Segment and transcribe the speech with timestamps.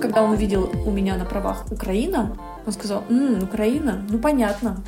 [0.00, 2.36] Когда он увидел у меня на правах Украина,
[2.66, 4.82] он сказал, «М, Украина, ну понятно.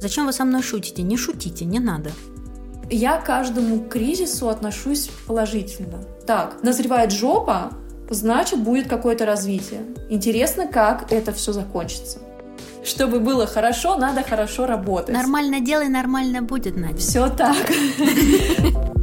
[0.00, 1.02] Зачем вы со мной шутите?
[1.02, 2.10] Не шутите, не надо.
[2.90, 5.98] Я к каждому кризису отношусь положительно.
[6.26, 7.70] Так, назревает жопа,
[8.10, 9.82] значит будет какое-то развитие.
[10.08, 12.18] Интересно, как это все закончится.
[12.84, 15.14] Чтобы было хорошо, надо хорошо работать.
[15.14, 16.96] Нормально делай, нормально будет, Надя.
[16.96, 17.56] Все так.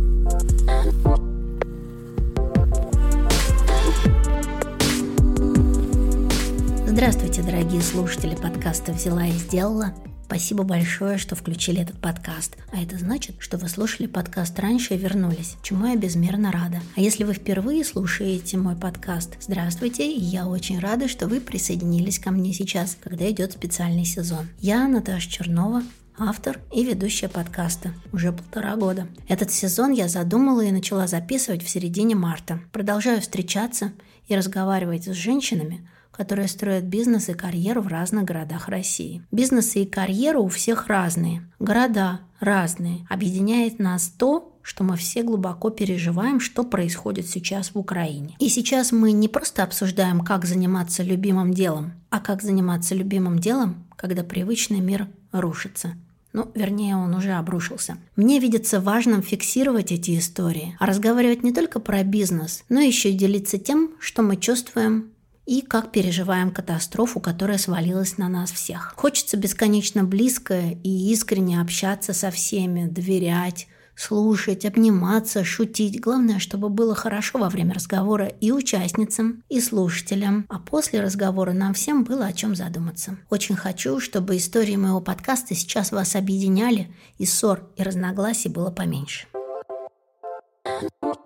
[7.58, 9.96] дорогие слушатели подкаста «Взяла и сделала».
[10.28, 12.56] Спасибо большое, что включили этот подкаст.
[12.72, 16.82] А это значит, что вы слушали подкаст раньше и вернулись, чему я безмерно рада.
[16.96, 22.20] А если вы впервые слушаете мой подкаст, здравствуйте, и я очень рада, что вы присоединились
[22.20, 24.46] ко мне сейчас, когда идет специальный сезон.
[24.60, 25.82] Я Наташа Чернова,
[26.20, 29.08] автор и ведущая подкаста уже полтора года.
[29.28, 32.60] Этот сезон я задумала и начала записывать в середине марта.
[32.72, 33.94] Продолжаю встречаться
[34.28, 39.22] и разговаривать с женщинами, которые строят бизнес и карьеру в разных городах России.
[39.32, 43.06] Бизнесы и карьера у всех разные, города разные.
[43.10, 48.36] Объединяет нас то, что мы все глубоко переживаем, что происходит сейчас в Украине.
[48.40, 53.86] И сейчас мы не просто обсуждаем, как заниматься любимым делом, а как заниматься любимым делом,
[53.96, 55.94] когда привычный мир рушится.
[56.34, 57.98] Ну, вернее, он уже обрушился.
[58.16, 63.18] Мне видится важным фиксировать эти истории, а разговаривать не только про бизнес, но еще и
[63.18, 65.12] делиться тем, что мы чувствуем
[65.48, 68.94] и как переживаем катастрофу, которая свалилась на нас всех.
[68.98, 76.02] Хочется бесконечно близко и искренне общаться со всеми, доверять, слушать, обниматься, шутить.
[76.02, 80.46] Главное, чтобы было хорошо во время разговора и участницам, и слушателям.
[80.50, 83.18] А после разговора нам всем было о чем задуматься.
[83.30, 89.28] Очень хочу, чтобы истории моего подкаста сейчас вас объединяли, и ссор и разногласий было поменьше.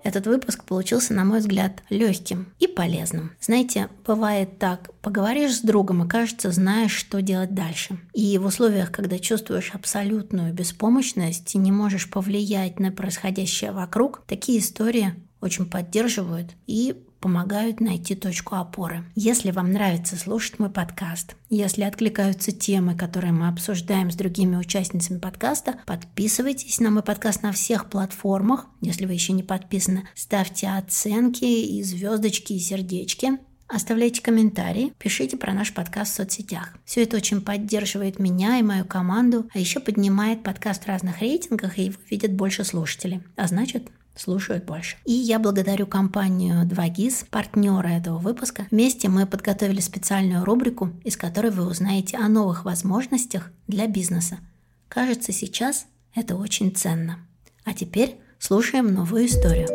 [0.04, 3.32] Этот выпуск получился, на мой взгляд, легким и полезным.
[3.40, 8.00] Знаете, бывает так, поговоришь с другом и, кажется, знаешь, что делать дальше.
[8.14, 14.60] И в условиях, когда чувствуешь абсолютную беспомощность и не можешь повлиять на происходящее вокруг, такие
[14.60, 19.06] истории очень поддерживают и помогают найти точку опоры.
[19.16, 25.20] Если вам нравится слушать мой подкаст, если откликаются темы, которые мы обсуждаем с другими участницами
[25.20, 28.66] подкаста, подписывайтесь на мой подкаст на всех платформах.
[28.82, 33.40] Если вы еще не подписаны, ставьте оценки и звездочки и сердечки.
[33.74, 36.74] Оставляйте комментарии, пишите про наш подкаст в соцсетях.
[36.84, 41.78] Все это очень поддерживает меня и мою команду, а еще поднимает подкаст в разных рейтингах,
[41.78, 43.22] и его видят больше слушателей.
[43.38, 43.88] А значит,
[44.22, 44.98] слушают больше.
[45.06, 48.68] И я благодарю компанию 2GIS, партнера этого выпуска.
[48.72, 54.38] Вместе мы подготовили специальную рубрику, из которой вы узнаете о новых возможностях для бизнеса.
[54.88, 57.20] Кажется, сейчас это очень ценно.
[57.64, 59.68] А теперь слушаем новую историю.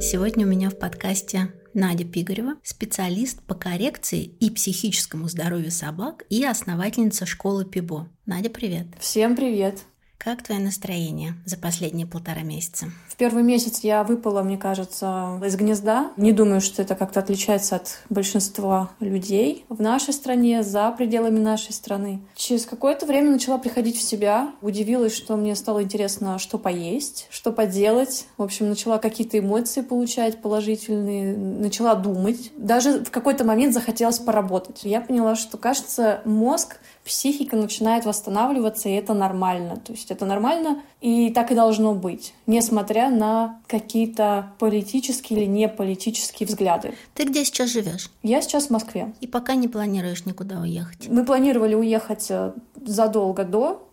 [0.00, 6.44] Сегодня у меня в подкасте Надя Пигарева, специалист по коррекции и психическому здоровью собак и
[6.44, 8.08] основательница школы ПИБО.
[8.26, 8.86] Надя, привет.
[9.00, 9.80] Всем привет.
[10.28, 12.92] Как твое настроение за последние полтора месяца?
[13.08, 16.10] В первый месяц я выпала, мне кажется, из гнезда.
[16.18, 21.72] Не думаю, что это как-то отличается от большинства людей в нашей стране, за пределами нашей
[21.72, 22.20] страны.
[22.34, 24.52] Через какое-то время начала приходить в себя.
[24.60, 28.26] Удивилась, что мне стало интересно, что поесть, что поделать.
[28.36, 32.52] В общем, начала какие-то эмоции получать положительные, начала думать.
[32.54, 34.84] Даже в какой-то момент захотелось поработать.
[34.84, 36.76] Я поняла, что, кажется, мозг
[37.08, 39.76] психика начинает восстанавливаться, и это нормально.
[39.78, 45.68] То есть это нормально, и так и должно быть, несмотря на какие-то политические или не
[45.68, 46.94] политические взгляды.
[47.14, 48.10] Ты где сейчас живешь?
[48.22, 49.14] Я сейчас в Москве.
[49.22, 51.08] И пока не планируешь никуда уехать?
[51.08, 52.52] Мы планировали уехать э,
[52.84, 53.88] задолго до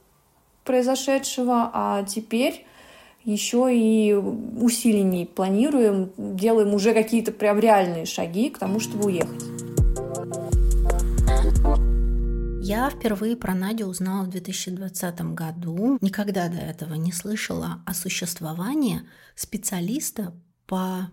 [0.65, 2.65] произошедшего, а теперь
[3.23, 9.54] еще и усиленней планируем, делаем уже какие-то прям реальные шаги к тому, чтобы уехать.
[12.67, 15.99] Я впервые про Надю узнала в 2020 году.
[16.01, 19.03] Никогда до этого не слышала о существовании
[19.35, 20.33] специалиста
[20.65, 21.11] по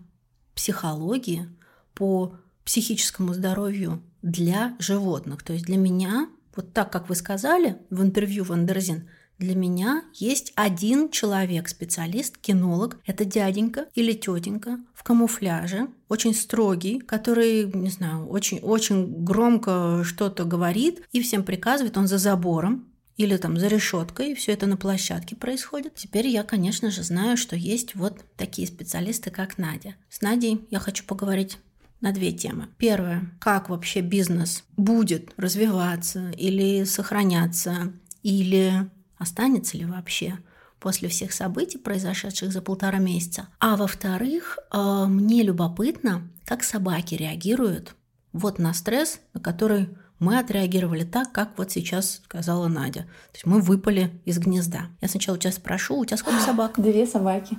[0.55, 1.47] психологии,
[1.93, 2.35] по
[2.65, 5.43] психическому здоровью для животных.
[5.43, 9.07] То есть для меня, вот так, как вы сказали в интервью Wonderzine,
[9.43, 12.97] для меня есть один человек, специалист, кинолог.
[13.05, 21.03] Это дяденька или тетенька в камуфляже, очень строгий, который, не знаю, очень-очень громко что-то говорит
[21.11, 22.87] и всем приказывает, он за забором,
[23.17, 25.93] или там за решеткой, и все это на площадке происходит.
[25.95, 29.95] Теперь я, конечно же, знаю, что есть вот такие специалисты, как Надя.
[30.09, 31.57] С Надей я хочу поговорить
[32.01, 32.69] на две темы.
[32.77, 37.93] Первое, как вообще бизнес будет развиваться или сохраняться,
[38.23, 38.89] или
[39.23, 40.37] останется ли вообще
[40.79, 43.47] после всех событий, произошедших за полтора месяца.
[43.59, 47.95] А во-вторых, э, мне любопытно, как собаки реагируют
[48.33, 49.89] вот на стресс, на который
[50.19, 53.01] мы отреагировали так, как вот сейчас сказала Надя.
[53.01, 54.87] То есть мы выпали из гнезда.
[55.01, 56.73] Я сначала тебя спрошу, у тебя сколько собак?
[56.77, 57.57] Две собаки.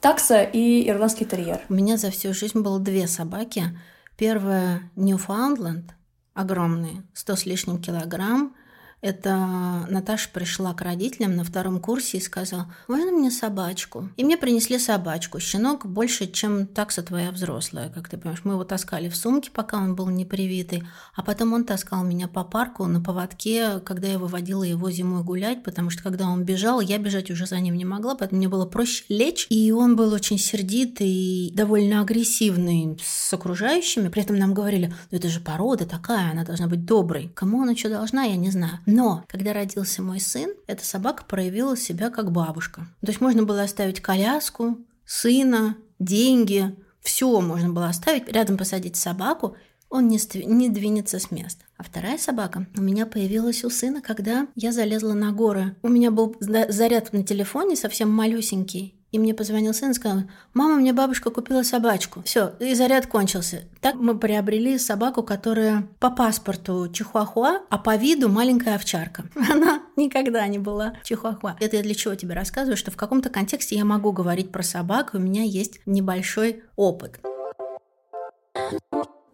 [0.00, 1.60] Такса и ирландский терьер.
[1.68, 3.78] У меня за всю жизнь было две собаки.
[4.16, 5.94] Первая Ньюфаундленд,
[6.34, 8.54] огромные, 100 с лишним килограмм,
[9.02, 14.08] это Наташа пришла к родителям на втором курсе и сказала, можно мне собачку?
[14.16, 15.40] И мне принесли собачку.
[15.40, 18.42] Щенок больше, чем такса твоя взрослая, как ты понимаешь.
[18.44, 20.84] Мы его таскали в сумке, пока он был непривитый,
[21.16, 25.64] а потом он таскал меня по парку на поводке, когда я выводила его зимой гулять,
[25.64, 28.66] потому что когда он бежал, я бежать уже за ним не могла, поэтому мне было
[28.66, 29.48] проще лечь.
[29.50, 34.08] И он был очень сердитый довольно агрессивный с окружающими.
[34.08, 37.32] При этом нам говорили, ну это же порода такая, она должна быть доброй.
[37.34, 38.78] Кому она что должна, я не знаю.
[38.92, 42.82] Но когда родился мой сын, эта собака проявила себя как бабушка.
[43.00, 49.56] То есть можно было оставить коляску, сына, деньги, все можно было оставить, рядом посадить собаку,
[49.88, 51.64] он не, не двинется с места.
[51.78, 55.74] А вторая собака у меня появилась у сына, когда я залезла на горы.
[55.82, 60.22] У меня был заряд на телефоне совсем малюсенький, и мне позвонил сын и сказал,
[60.54, 62.22] мама, мне бабушка купила собачку.
[62.24, 63.64] Все, и заряд кончился.
[63.80, 69.24] Так мы приобрели собаку, которая по паспорту чихуахуа, а по виду маленькая овчарка.
[69.50, 71.56] Она никогда не была чихуахуа.
[71.60, 75.10] Это я для чего тебе рассказываю, что в каком-то контексте я могу говорить про собак,
[75.12, 77.20] у меня есть небольшой опыт.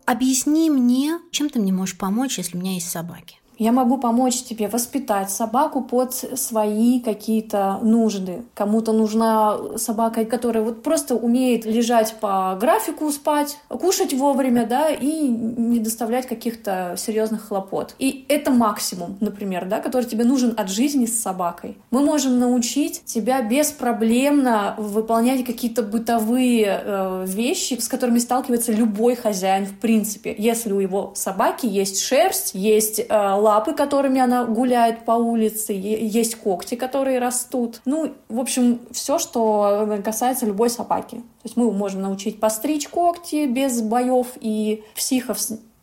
[0.06, 3.37] Объясни мне, чем ты мне можешь помочь, если у меня есть собаки?
[3.58, 8.44] Я могу помочь тебе воспитать собаку под свои какие-то нужды.
[8.54, 15.26] Кому-то нужна собака, которая вот просто умеет лежать по графику, спать, кушать вовремя, да, и
[15.26, 17.96] не доставлять каких-то серьезных хлопот.
[17.98, 21.76] И это максимум, например, да, который тебе нужен от жизни с собакой.
[21.90, 29.66] Мы можем научить тебя беспроблемно выполнять какие-то бытовые э, вещи, с которыми сталкивается любой хозяин
[29.66, 30.32] в принципе.
[30.38, 33.04] Если у его собаки есть шерсть, есть э,
[33.48, 37.80] лапы, которыми она гуляет по улице, есть когти, которые растут.
[37.84, 41.16] Ну, в общем, все, что касается любой собаки.
[41.16, 45.38] То есть мы можем научить постричь когти без боев и психов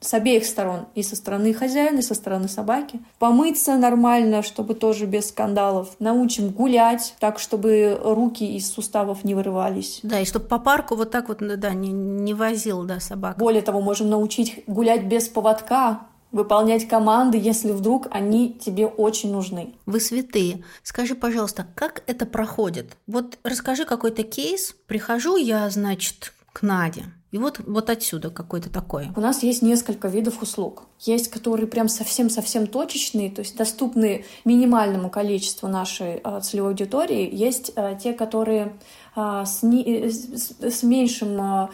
[0.05, 2.99] с обеих сторон, и со стороны хозяина, и со стороны собаки.
[3.17, 5.95] Помыться нормально, чтобы тоже без скандалов.
[5.99, 10.01] Научим гулять так, чтобы руки из суставов не вырывались.
[10.03, 13.37] Да, и чтобы по парку вот так вот, да, не, не возил, да, собак.
[13.37, 16.01] Более того, можем научить гулять без поводка,
[16.35, 19.73] выполнять команды, если вдруг они тебе очень нужны.
[19.85, 20.65] Вы святые.
[20.83, 22.97] Скажи, пожалуйста, как это проходит?
[23.07, 24.75] Вот расскажи какой-то кейс.
[24.85, 27.05] Прихожу я, значит, к Наде.
[27.31, 29.07] И вот, вот отсюда какой-то такой.
[29.15, 30.83] У нас есть несколько видов услуг.
[30.99, 37.29] Есть, которые прям совсем-совсем точечные, то есть доступны минимальному количеству нашей э, целевой аудитории.
[37.33, 38.75] Есть э, те, которые
[39.15, 41.67] э, с, не, с, с меньшим э,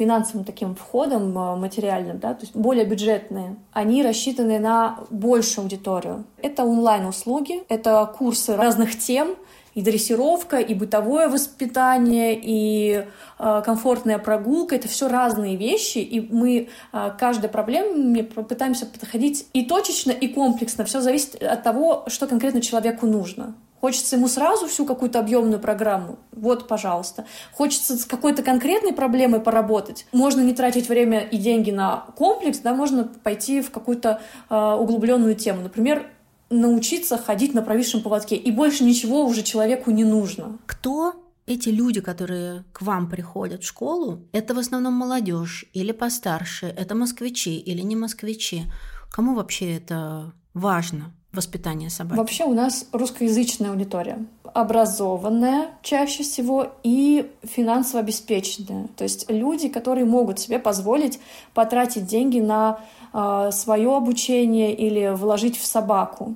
[0.00, 6.24] финансовым таким входом э, материальным, да, то есть более бюджетные, они рассчитаны на большую аудиторию.
[6.40, 9.36] Это онлайн-услуги, это курсы разных тем,
[9.74, 13.04] и дрессировка, и бытовое воспитание, и
[13.38, 14.74] э, комфортная прогулка.
[14.74, 20.84] Это все разные вещи, и мы э, каждой проблеме пытаемся подходить и точечно, и комплексно.
[20.86, 23.54] Все зависит от того, что конкретно человеку нужно.
[23.80, 26.18] Хочется ему сразу всю какую-то объемную программу.
[26.32, 27.26] Вот, пожалуйста.
[27.52, 30.06] Хочется с какой-то конкретной проблемой поработать.
[30.12, 34.20] Можно не тратить время и деньги на комплекс, да, можно пойти в какую-то
[34.50, 35.62] э, углубленную тему.
[35.62, 36.06] Например,
[36.50, 38.36] научиться ходить на провисшем поводке.
[38.36, 40.58] И больше ничего уже человеку не нужно.
[40.66, 41.14] Кто
[41.46, 46.94] эти люди, которые к вам приходят в школу, это в основном молодежь или постарше, это
[46.94, 48.64] москвичи или не москвичи.
[49.10, 51.14] Кому вообще это важно?
[51.32, 52.18] Воспитания собаки?
[52.18, 54.24] Вообще у нас русскоязычная аудитория.
[54.52, 58.88] Образованная чаще всего и финансово обеспеченная.
[58.96, 61.20] То есть люди, которые могут себе позволить
[61.54, 66.34] потратить деньги на э, а, свое обучение или вложить в собаку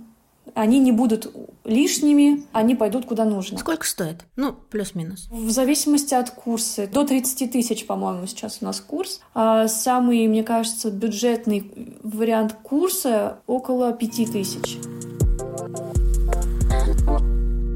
[0.55, 1.35] они не будут
[1.65, 3.59] лишними, они пойдут куда нужно.
[3.59, 4.25] Сколько стоит?
[4.37, 5.29] Ну, плюс-минус.
[5.31, 6.87] В зависимости от курса.
[6.87, 9.21] До 30 тысяч, по-моему, сейчас у нас курс.
[9.35, 14.79] А самый, мне кажется, бюджетный вариант курса около 5 тысяч.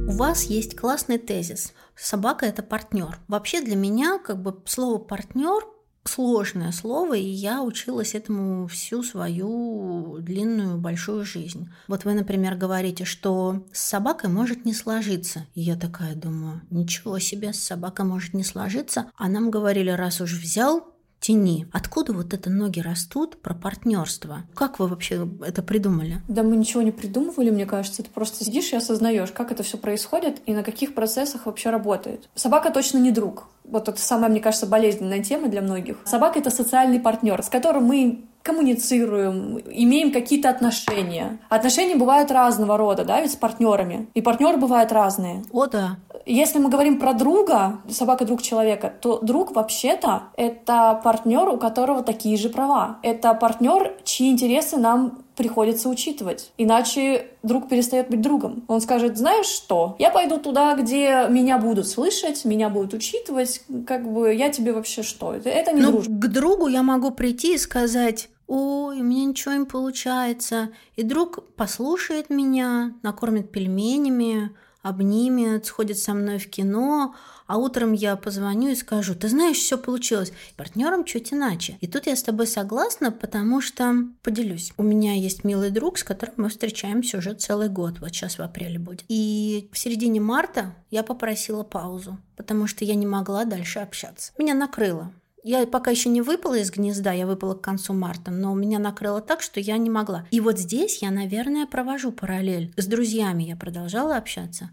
[0.08, 1.72] У вас есть классный тезис.
[1.94, 3.18] Собака– это партнер.
[3.28, 5.64] Вообще для меня как бы слово партнер
[6.08, 11.68] сложное слово, и я училась этому всю свою длинную большую жизнь.
[11.86, 15.46] Вот вы, например, говорите, что с собакой может не сложиться.
[15.54, 19.10] И я такая думаю, ничего себе, с собакой может не сложиться.
[19.16, 21.66] А нам говорили, раз уж взял, тени.
[21.72, 24.44] Откуда вот это ноги растут про партнерство?
[24.54, 26.20] Как вы вообще это придумали?
[26.28, 28.02] Да мы ничего не придумывали, мне кажется.
[28.02, 32.28] Ты просто сидишь и осознаешь, как это все происходит и на каких процессах вообще работает.
[32.34, 33.48] Собака точно не друг.
[33.64, 35.98] Вот это самая, мне кажется, болезненная тема для многих.
[36.06, 41.38] Собака— это социальный партнер, с которым мы коммуницируем, имеем какие-то отношения.
[41.50, 44.08] Отношения бывают разного рода, да, ведь с партнерами.
[44.14, 45.44] И партнеры бывают разные.
[45.52, 45.98] О, да.
[46.28, 52.02] Если мы говорим про друга, собака друг человека, то друг вообще-то это партнер, у которого
[52.02, 52.98] такие же права.
[53.02, 56.52] Это партнер, чьи интересы нам приходится учитывать.
[56.58, 58.64] Иначе друг перестает быть другом.
[58.68, 64.12] Он скажет, знаешь что, я пойду туда, где меня будут слышать, меня будут учитывать, как
[64.12, 65.32] бы я тебе вообще что?
[65.32, 66.20] Это не ну, дружба.
[66.20, 70.70] К другу я могу прийти и сказать, ой, у меня ничего не получается.
[70.96, 74.50] И друг послушает меня, накормит пельменями,
[74.82, 77.14] обнимет, сходит со мной в кино,
[77.46, 80.32] а утром я позвоню и скажу, ты знаешь, все получилось.
[80.56, 81.78] Партнером чуть иначе.
[81.80, 84.72] И тут я с тобой согласна, потому что поделюсь.
[84.76, 88.00] У меня есть милый друг, с которым мы встречаемся уже целый год.
[88.00, 89.04] Вот сейчас в апреле будет.
[89.08, 94.32] И в середине марта я попросила паузу, потому что я не могла дальше общаться.
[94.38, 95.12] Меня накрыло.
[95.44, 99.20] Я пока еще не выпала из гнезда, я выпала к концу марта, но меня накрыло
[99.20, 100.26] так, что я не могла.
[100.30, 102.72] И вот здесь я, наверное, провожу параллель.
[102.76, 104.70] С друзьями я продолжала общаться,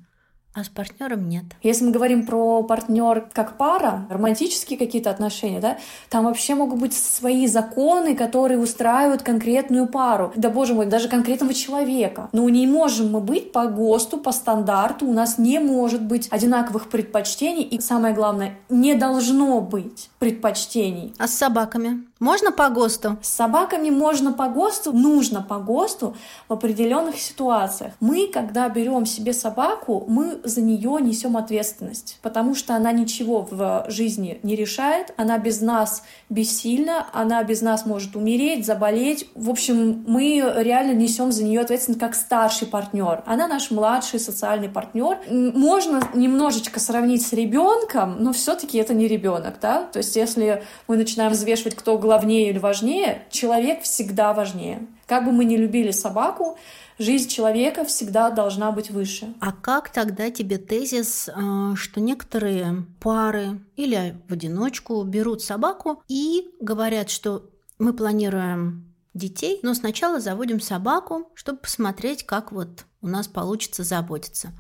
[0.56, 1.44] а с партнером нет.
[1.62, 5.78] Если мы говорим про партнер как пара, романтические какие-то отношения, да,
[6.10, 10.32] там вообще могут быть свои законы, которые устраивают конкретную пару.
[10.38, 12.30] Да, боже мой, даже конкретного человека.
[12.32, 16.90] Но не можем мы быть по ГОСТу, по стандарту, у нас не может быть одинаковых
[16.90, 21.14] предпочтений, и самое главное, не должно быть предпочтений.
[21.20, 22.06] А с собаками?
[22.20, 23.18] Можно по ГОСТу?
[23.22, 26.16] С собаками можно по ГОСТу, нужно по ГОСТу
[26.48, 27.92] в определенных ситуациях.
[28.00, 33.86] Мы, когда берем себе собаку, мы за нее несем ответственность, потому что она ничего в
[33.90, 39.30] жизни не решает, она без нас бессильна, она без нас может умереть, заболеть.
[39.36, 43.24] В общем, мы реально несем за нее ответственность как старший партнер.
[43.26, 45.18] Она наш младший социальный партнер.
[45.30, 49.84] Можно немножечко сравнить с ребенком, но все-таки это не ребенок, да?
[49.92, 54.88] То есть, если мы начинаем взвешивать, кто главнее или важнее, человек всегда важнее.
[55.08, 56.58] Как бы мы ни любили собаку,
[56.98, 59.34] жизнь человека всегда должна быть выше.
[59.40, 66.50] А как тогда тебе тезис, э, что некоторые пары или в одиночку берут собаку и
[66.60, 73.28] говорят, что мы планируем детей, но сначала заводим собаку, чтобы посмотреть, как вот у нас
[73.28, 74.52] получится заботиться.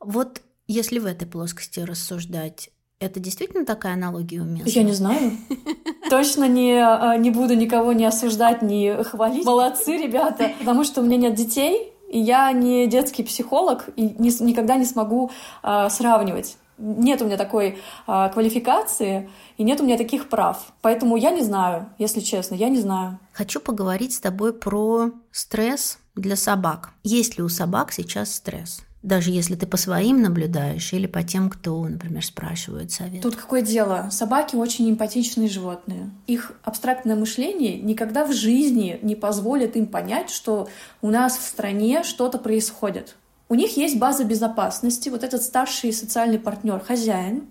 [0.00, 4.70] Вот если в этой плоскости рассуждать, это действительно такая аналогия уместна?
[4.70, 5.32] Я не знаю.
[6.10, 9.44] Точно не, а, не буду никого не осуждать, не хвалить.
[9.44, 10.52] Молодцы, ребята.
[10.58, 14.84] Потому что у меня нет детей, и я не детский психолог, и не, никогда не
[14.84, 15.30] смогу
[15.62, 16.56] а, сравнивать.
[16.78, 20.72] Нет у меня такой а, квалификации, и нет у меня таких прав.
[20.82, 23.18] Поэтому я не знаю, если честно, я не знаю.
[23.32, 26.90] Хочу поговорить с тобой про стресс для собак.
[27.02, 28.85] Есть ли у собак сейчас стресс?
[29.02, 33.22] Даже если ты по своим наблюдаешь или по тем, кто, например, спрашивает совет.
[33.22, 34.08] Тут какое дело?
[34.10, 36.10] Собаки очень эмпатичные животные.
[36.26, 40.68] Их абстрактное мышление никогда в жизни не позволит им понять, что
[41.02, 43.16] у нас в стране что-то происходит.
[43.48, 47.44] У них есть база безопасности, вот этот старший социальный партнер, хозяин,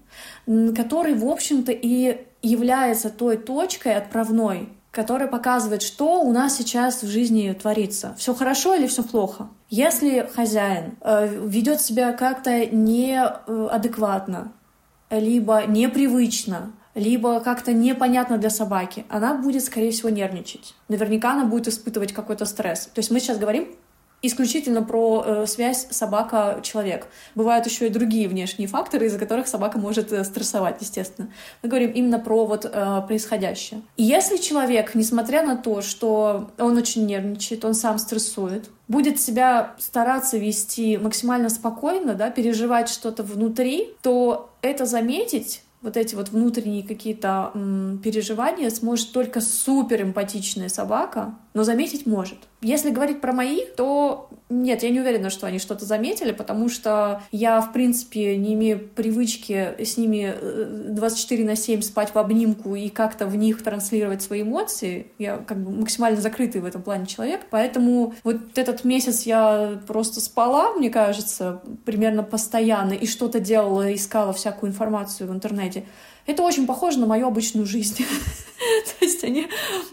[0.45, 7.07] который, в общем-то, и является той точкой отправной, который показывает, что у нас сейчас в
[7.07, 8.15] жизни творится.
[8.17, 9.49] Все хорошо или все плохо.
[9.69, 14.53] Если хозяин э, ведет себя как-то неадекватно,
[15.09, 20.75] либо непривычно, либо как-то непонятно для собаки, она будет, скорее всего, нервничать.
[20.87, 22.85] Наверняка она будет испытывать какой-то стресс.
[22.85, 23.67] То есть мы сейчас говорим
[24.27, 27.07] исключительно про э, связь собака-человек.
[27.35, 31.29] Бывают еще и другие внешние факторы, из-за которых собака может э, стрессовать, естественно.
[31.63, 33.81] Мы говорим именно про вот э, происходящее.
[33.97, 39.73] И если человек, несмотря на то, что он очень нервничает, он сам стрессует, будет себя
[39.79, 46.83] стараться вести максимально спокойно, да, переживать что-то внутри, то это заметить вот эти вот внутренние
[46.83, 47.51] какие-то
[48.03, 52.37] переживания сможет только супер эмпатичная собака, но заметить может.
[52.61, 57.23] Если говорить про моих, то нет, я не уверена, что они что-то заметили, потому что
[57.31, 60.35] я, в принципе, не имею привычки с ними
[60.89, 65.07] 24 э, на 7 спать в обнимку и как-то в них транслировать свои эмоции.
[65.17, 67.47] Я как бы максимально закрытый в этом плане человек.
[67.49, 74.33] Поэтому вот этот месяц я просто спала, мне кажется, примерно постоянно, и что-то делала, искала
[74.33, 75.85] всякую информацию в интернете.
[76.25, 77.95] Это очень похоже на мою обычную жизнь.
[78.99, 79.47] То есть они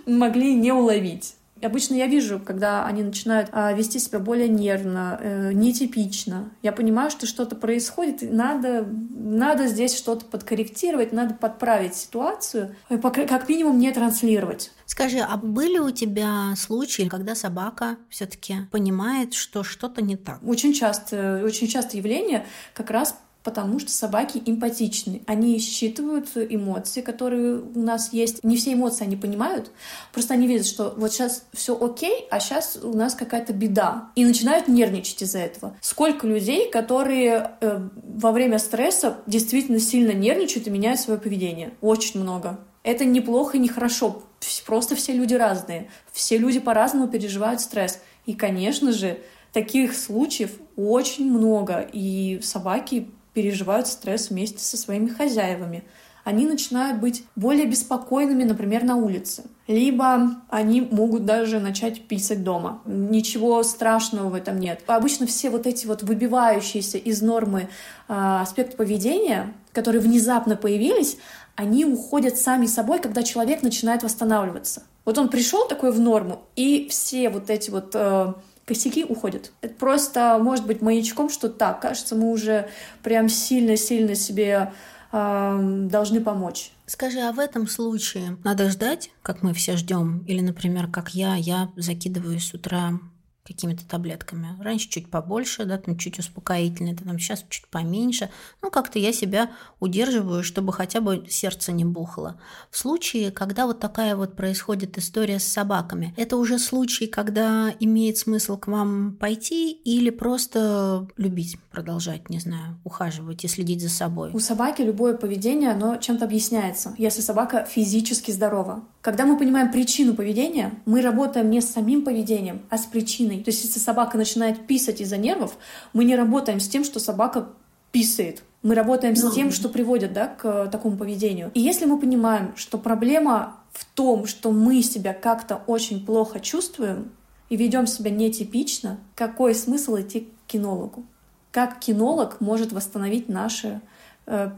[0.07, 5.53] могли не уловить Обычно я вижу, когда они начинают а, вести себя более нервно, э,
[5.53, 6.51] нетипично.
[6.63, 12.97] Я понимаю, что что-то происходит, и надо, надо здесь что-то подкорректировать, надо подправить ситуацию, и
[12.97, 14.73] как минимум не транслировать.
[14.87, 20.41] Скажи, а были у тебя случаи, когда собака все-таки понимает, что что-то не так?
[20.43, 25.23] Очень часто, очень часто явление как раз потому что собаки эмпатичны.
[25.27, 28.43] Они считывают эмоции, которые у нас есть.
[28.45, 29.71] Не все эмоции они понимают,
[30.13, 34.11] просто они видят, что вот сейчас все окей, а сейчас у нас какая-то беда.
[34.15, 35.77] И начинают нервничать из-за этого.
[35.81, 41.73] Сколько людей, которые э, во время стресса действительно сильно нервничают и меняют свое поведение?
[41.81, 42.61] Очень много.
[42.83, 44.23] Это неплохо и не хорошо.
[44.67, 45.89] Просто все люди разные.
[46.13, 48.01] Все люди по-разному переживают стресс.
[48.27, 49.21] И, конечно же,
[49.53, 51.89] таких случаев очень много.
[51.93, 55.85] И собаки переживают стресс вместе со своими хозяевами.
[56.25, 59.45] Они начинают быть более беспокойными, например, на улице.
[59.67, 62.81] Либо они могут даже начать писать дома.
[62.85, 64.83] Ничего страшного в этом нет.
[64.87, 67.67] Обычно все вот эти вот выбивающиеся из нормы э,
[68.09, 71.17] аспекты поведения, которые внезапно появились,
[71.57, 74.85] они уходят сами собой, когда человек начинает восстанавливаться.
[75.05, 79.53] Вот он пришел такой в норму, и все вот эти вот э, косяки уходят.
[79.61, 82.69] Это просто может быть маячком, что так, кажется, мы уже
[83.03, 84.73] прям сильно-сильно себе
[85.13, 85.59] э,
[85.91, 86.73] должны помочь.
[86.87, 91.35] Скажи, а в этом случае надо ждать, как мы все ждем, или, например, как я,
[91.37, 93.01] я закидываю с утра
[93.45, 94.57] какими-то таблетками.
[94.61, 98.31] Раньше чуть побольше, да, там чуть успокоительные, там сейчас чуть поменьше.
[98.63, 102.41] Ну, как-то я себя удерживаю, чтобы хотя бы сердце не бухало.
[102.71, 108.19] В случае, когда вот такая вот происходит история с собаками, это уже случай, когда имеет
[108.19, 114.31] смысл к вам пойти или просто любить, продолжать, не знаю, ухаживать и следить за собой?
[114.33, 118.85] У собаки любое поведение, оно чем-то объясняется, если собака физически здорова.
[119.03, 123.43] Когда мы понимаем причину поведения, мы работаем не с самим поведением, а с причиной.
[123.43, 125.59] То есть если собака начинает писать из-за нервов,
[125.93, 127.49] мы не работаем с тем, что собака
[127.91, 128.45] писает.
[128.63, 131.51] Мы работаем с тем, что приводит да, к такому поведению.
[131.53, 137.11] И если мы понимаем, что проблема в том, что мы себя как-то очень плохо чувствуем
[137.49, 141.05] и ведем себя нетипично, какой смысл идти к кинологу?
[141.51, 143.81] Как кинолог может восстановить наше
[144.27, 144.51] э,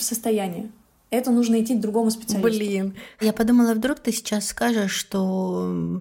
[0.00, 0.72] состояние?
[1.14, 2.48] Это нужно идти к другому специалисту.
[2.48, 2.94] Блин.
[3.20, 5.24] Я подумала, вдруг ты сейчас скажешь, что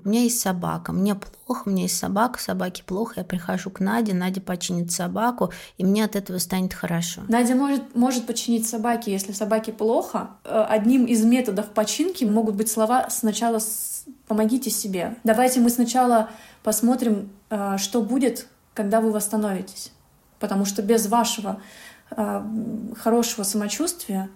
[0.03, 3.79] у меня есть собака, мне плохо, у меня есть собака, собаке плохо, я прихожу к
[3.79, 7.21] Наде, Надя починит собаку, и мне от этого станет хорошо.
[7.27, 10.31] Надя может, может починить собаки, если собаке плохо.
[10.43, 13.59] Э, одним из методов починки могут быть слова «сначала
[14.27, 15.15] помогите себе».
[15.23, 16.29] Давайте мы сначала
[16.63, 19.91] посмотрим, э, что будет, когда вы восстановитесь.
[20.39, 21.61] Потому что без вашего
[22.11, 22.43] э,
[22.97, 24.29] хорошего самочувствия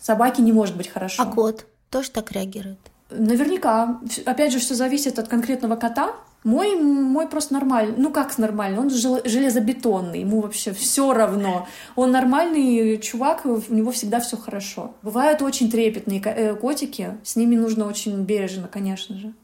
[0.00, 1.22] Собаке не может быть хорошо.
[1.22, 2.78] А кот тоже так реагирует?
[3.10, 4.00] Наверняка.
[4.24, 6.14] Опять же, все зависит от конкретного кота.
[6.44, 7.94] Мой, мой просто нормальный.
[7.96, 8.78] Ну как нормальный?
[8.78, 10.20] Он железобетонный.
[10.20, 11.66] Ему вообще все равно.
[11.96, 14.94] Он нормальный чувак, у него всегда все хорошо.
[15.02, 17.16] Бывают очень трепетные э, котики.
[17.24, 19.34] С ними нужно очень бережно, конечно же.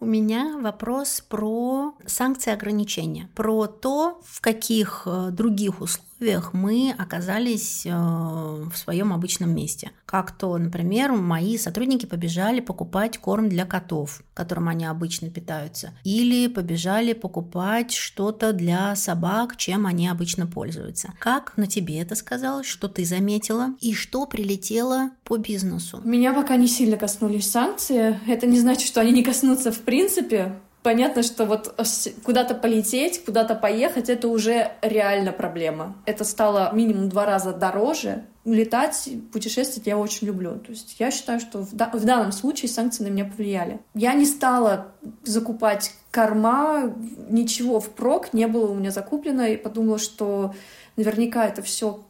[0.00, 6.94] У меня вопрос про санкции ограничения, про то, в каких э, других условиях условиях мы
[6.98, 9.90] оказались э, в своем обычном месте.
[10.04, 16.46] Как то, например, мои сотрудники побежали покупать корм для котов, которым они обычно питаются, или
[16.48, 21.14] побежали покупать что-то для собак, чем они обычно пользуются.
[21.18, 26.02] Как на тебе это сказалось, что ты заметила, и что прилетело по бизнесу?
[26.04, 28.20] Меня пока не сильно коснулись санкции.
[28.26, 31.74] Это не значит, что они не коснутся в принципе понятно, что вот
[32.24, 35.96] куда-то полететь, куда-то поехать, это уже реально проблема.
[36.06, 38.24] Это стало минимум два раза дороже.
[38.44, 40.58] Летать, путешествовать я очень люблю.
[40.58, 43.80] То есть я считаю, что в, да в данном случае санкции на меня повлияли.
[43.94, 44.92] Я не стала
[45.24, 46.94] закупать корма,
[47.28, 50.54] ничего впрок не было у меня закуплено, и подумала, что
[50.96, 52.00] наверняка это все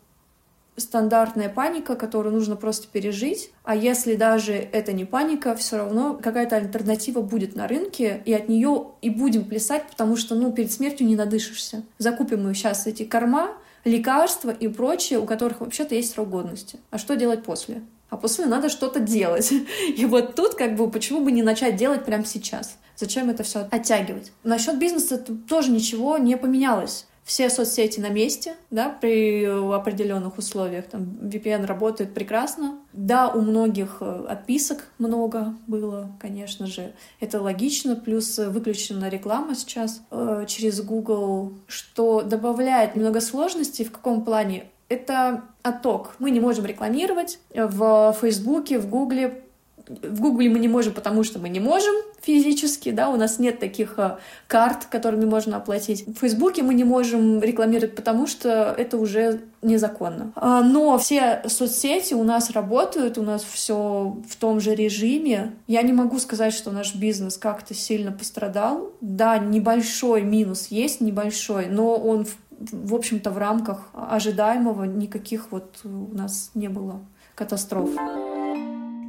[0.81, 3.53] стандартная паника, которую нужно просто пережить.
[3.65, 8.49] А если даже это не паника, все равно какая-то альтернатива будет на рынке, и от
[8.49, 11.85] нее и будем плясать, потому что, ну, перед смертью не надышишься.
[11.99, 13.53] Закупим мы сейчас эти корма,
[13.85, 16.79] лекарства и прочее, у которых вообще-то есть срок годности.
[16.91, 17.83] А что делать после?
[18.09, 19.53] А после надо что-то делать.
[19.97, 22.77] И вот тут как бы почему бы не начать делать прямо сейчас?
[22.97, 24.33] Зачем это все оттягивать?
[24.43, 25.17] Насчет бизнеса
[25.49, 30.87] тоже ничего не поменялось все соцсети на месте, да, при определенных условиях.
[30.87, 32.81] Там VPN работает прекрасно.
[32.93, 36.93] Да, у многих э, отписок много было, конечно же.
[37.21, 37.95] Это логично.
[37.95, 43.85] Плюс выключена реклама сейчас э, через Google, что добавляет много сложностей.
[43.85, 44.65] В каком плане?
[44.89, 46.17] Это отток.
[46.19, 49.45] Мы не можем рекламировать в Фейсбуке, в Гугле
[50.03, 53.59] В Гугле мы не можем, потому что мы не можем физически, да, у нас нет
[53.59, 56.07] таких э, карт, которыми можно оплатить.
[56.07, 60.33] В Фейсбуке мы не можем рекламировать, потому что это уже незаконно.
[60.37, 65.53] А, но все соцсети у нас работают, у нас все в том же режиме.
[65.67, 68.93] Я не могу сказать, что наш бизнес как-то сильно пострадал.
[69.01, 72.27] Да, небольшой минус есть, небольшой, но он
[72.61, 77.01] в общем-то, в рамках ожидаемого никаких вот у нас не было
[77.35, 77.89] катастроф.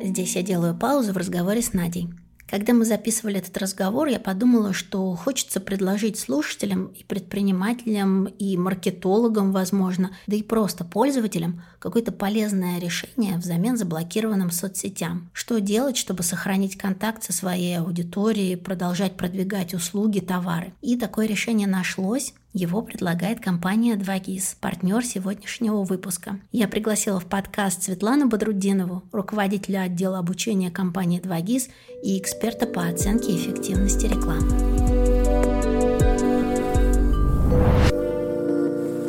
[0.03, 2.09] Здесь я делаю паузу в разговоре с Надей.
[2.51, 9.53] Когда мы записывали этот разговор, я подумала, что хочется предложить слушателям и предпринимателям, и маркетологам,
[9.53, 15.29] возможно, да и просто пользователям какое-то полезное решение взамен заблокированным соцсетям.
[15.31, 20.73] Что делать, чтобы сохранить контакт со своей аудиторией, продолжать продвигать услуги, товары.
[20.81, 26.39] И такое решение нашлось, его предлагает компания 2GIS, партнер сегодняшнего выпуска.
[26.51, 31.69] Я пригласила в подкаст Светлану Бодрудинову, руководителя отдела обучения компании 2GIS
[32.03, 34.49] и эксперта по оценке эффективности рекламы.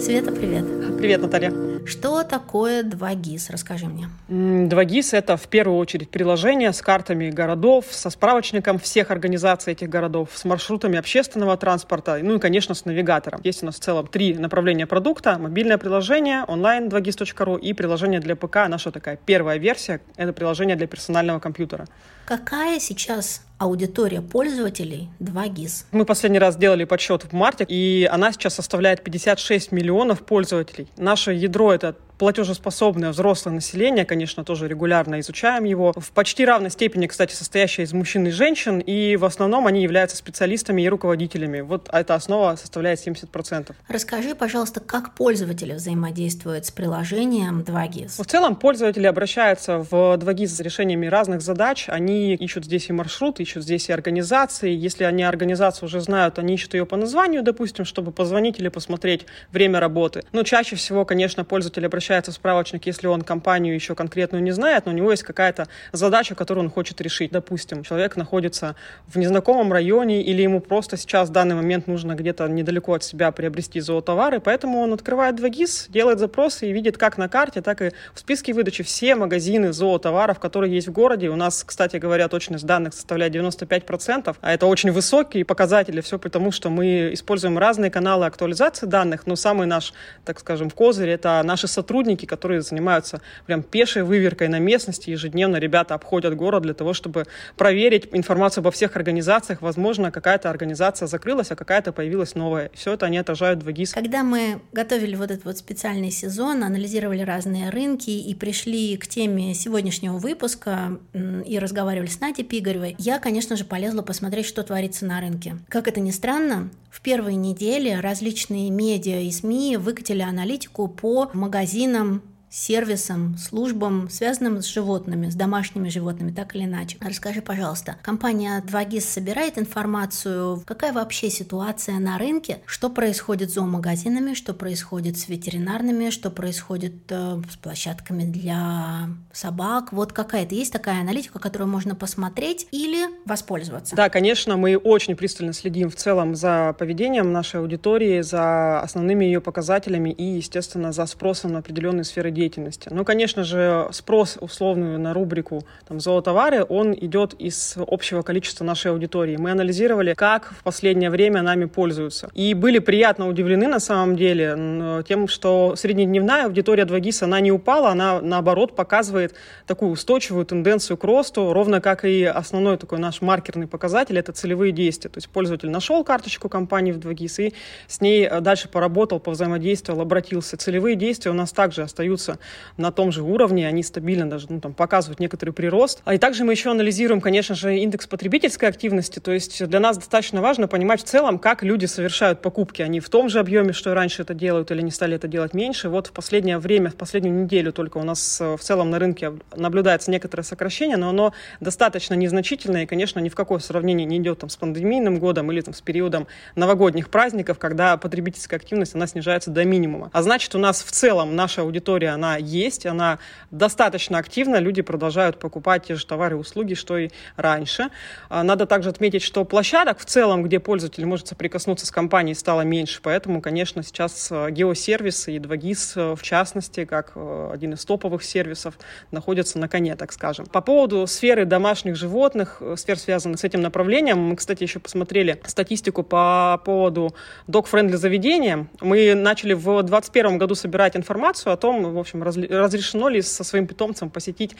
[0.01, 0.65] Света, привет.
[0.99, 1.72] Привет, Наталья.
[1.87, 3.51] Что такое 2GIS?
[3.51, 4.09] Расскажи мне.
[4.29, 10.31] 2GIS— это в первую очередь приложение с картами городов, со справочником всех организаций этих городов,
[10.35, 13.41] с маршрутами общественного транспорта, ну и, конечно, с навигатором.
[13.45, 15.39] Есть у нас в целом три направления продукта.
[15.39, 18.69] Мобильное приложение, онлайн 2GIS.ru и приложение для ПК.
[18.69, 21.87] Наша такая первая версия— это приложение для персонального компьютера.
[22.25, 25.85] Какая сейчас аудитория пользователей 2GIS.
[25.93, 30.89] Мы последний раз делали подсчет в марте, и она сейчас составляет 56 миллионов пользователей.
[30.97, 37.09] Наше ядро— это платежеспособное взрослое население, конечно, тоже регулярно изучаем его, в почти равной степени,
[37.09, 41.63] кстати, состоящее из мужчин и женщин, и в основном они являются специалистами и руководителями.
[41.63, 43.75] Вот эта основа составляет 70%.
[43.89, 48.23] Расскажи, пожалуйста, как пользователи взаимодействуют с приложением 2GIS?
[48.23, 51.87] В целом пользователи обращаются в 2GIS с решениями разных задач.
[51.89, 54.71] Они ищут здесь и маршрут, ищут здесь и организации.
[54.71, 59.27] Если они организацию уже знают, они ищут ее по названию, допустим, чтобы позвонить или посмотреть
[59.51, 60.23] время работы.
[60.31, 64.53] Но чаще всего, конечно, пользователи обращаются обращается в справочник, если он компанию еще конкретную не
[64.53, 67.31] знает, но у него есть какая-то задача, которую он хочет решить.
[67.33, 72.47] Допустим, человек находится в незнакомом районе или ему просто сейчас в данный момент нужно где-то
[72.49, 77.29] недалеко от себя приобрести зоотовары, поэтому он открывает 2GIS, делает запросы и видит как на
[77.29, 81.31] карте, так и в списке выдачи все магазины зоотоваров, которые есть в городе.
[81.31, 86.53] У нас, кстати говоря, точность данных составляет 95%, а это очень высокие показатели, все потому,
[86.53, 89.95] что мы используем разные каналы актуализации данных, но самый наш,
[90.25, 95.11] так скажем, козырь— это наши сотрудники, сотрудники, которые занимаются прям пешей выверкой на местности.
[95.11, 99.63] Ежедневно ребята обходят город для того, чтобы проверить информацию обо всех организациях.
[99.63, 102.71] Возможно, какая-то организация закрылась, а какая-то появилась новая.
[102.75, 103.93] Все это они отражают в ВГИС.
[103.93, 109.55] Когда мы готовили вот этот вот специальный сезон, анализировали разные рынки и пришли к теме
[109.55, 110.99] сегодняшнего выпуска
[111.47, 115.57] и разговаривали с Надей Пигаревой, я, конечно же, полезла посмотреть, что творится на рынке.
[115.69, 122.23] Как это ни странно, в первые недели различные медиа и СМИ выкатили аналитику по магазинам
[122.53, 126.99] сервисам, службам, связанным с животными, с домашними животными, так или иначе.
[127.01, 134.35] Расскажи, пожалуйста, компания 2GIS собирает информацию, какая вообще ситуация на рынке, что происходит с зоомагазинами,
[134.35, 139.93] что происходит с ветеринарными, что происходит э, с площадками для собак.
[139.93, 143.97] Вот какая-то есть такая аналитика, которую можно посмотреть или воспользоваться?
[143.97, 149.41] Да, конечно, мы очень пристально следим в целом за поведением нашей аудитории, за основными ее
[149.41, 152.89] показателями и, естественно, за спросом на определенные сферы деятельности деятельности.
[152.91, 158.91] Ну, конечно же, спрос условную на рубрику там, зоотовары, он идет из общего количества нашей
[158.91, 159.37] аудитории.
[159.37, 162.29] Мы анализировали, как в последнее время нами пользуются.
[162.35, 167.91] И были приятно удивлены на самом деле тем, что среднедневная аудитория 2GIS, она не упала,
[167.91, 169.35] она наоборот показывает
[169.67, 174.73] такую устойчивую тенденцию к росту, ровно как и основной такой наш маркерный показатель, это целевые
[174.73, 175.11] действия.
[175.11, 177.55] То есть пользователь нашел карточку компании в 2GIS и
[177.87, 180.57] с ней дальше поработал, повзаимодействовал, обратился.
[180.57, 182.39] Целевые действия у нас также остаются находятся
[182.77, 186.03] на том же уровне, они стабильно даже ну, там, показывают некоторый прирост.
[186.05, 189.97] А и также мы еще анализируем, конечно же, индекс потребительской активности, то есть для нас
[189.97, 192.83] достаточно важно понимать в целом, как люди совершают покупки.
[192.83, 195.55] Они в том же объеме, что и раньше это делают, или не стали это делать
[195.55, 195.89] меньше.
[195.89, 199.33] Вот в последнее время, в последнюю неделю только у нас э, в целом на рынке
[199.55, 204.41] наблюдается некоторое сокращение, но оно достаточно незначительное и, конечно, ни в какое сравнение не идет
[204.41, 209.51] там, с пандемийным годом или там, с периодом новогодних праздников, когда потребительская активность она снижается
[209.51, 210.11] до минимума.
[210.13, 213.19] А значит, у нас в целом наша аудитория, она есть, она
[213.51, 217.91] достаточно активна, люди продолжают покупать те же товары и услуги, что и раньше.
[218.29, 222.63] А, надо также отметить, что площадок в целом, где пользователь может соприкоснуться с компанией, стало
[222.63, 227.85] меньше, поэтому, конечно, сейчас э, геосервисы и 2GIS, э, в частности, как э, один из
[227.85, 228.79] топовых сервисов,
[229.11, 230.47] находятся на коне, так скажем.
[230.47, 236.03] По поводу сферы домашних животных, сфер, связанных с этим направлением, мы, кстати, еще посмотрели статистику
[236.05, 237.15] по поводу
[237.49, 238.69] dog-friendly заведения.
[238.81, 243.67] Мы начали в 2021 году собирать информацию о том, в общем, разрешено ли со своим
[243.67, 244.57] питомцем посетить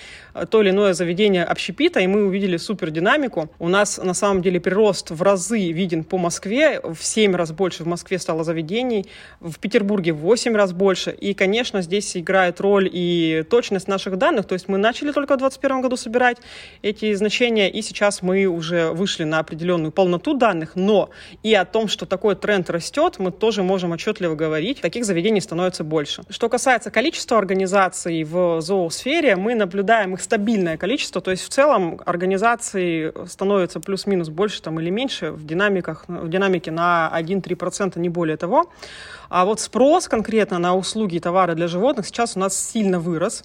[0.51, 3.51] то или иное заведение общепита, и мы увидели супер динамику.
[3.59, 7.83] У нас на самом деле прирост в разы виден по Москве, в 7 раз больше
[7.83, 9.07] в Москве стало заведений,
[9.41, 11.11] в Петербурге в 8 раз больше.
[11.11, 15.39] И, конечно, здесь играет роль и точность наших данных, то есть мы начали только в
[15.39, 16.39] 2021 году собирать
[16.83, 21.11] эти значения, и сейчас мы уже вышли на определенную полноту данных, но
[21.43, 24.81] и о том, что такой тренд растет, мы тоже можем отчетливо говорить.
[24.81, 26.23] Таких заведений становится больше.
[26.29, 32.01] Что касается количества организаций в зоосфере, мы наблюдаем их стабильное количество, то есть в целом
[32.07, 38.37] организаций становится плюс-минус больше там, или меньше в, динамиках, в динамике на 1-3%, не более
[38.37, 38.71] того.
[39.29, 43.45] А вот спрос конкретно на услуги и товары для животных сейчас у нас сильно вырос.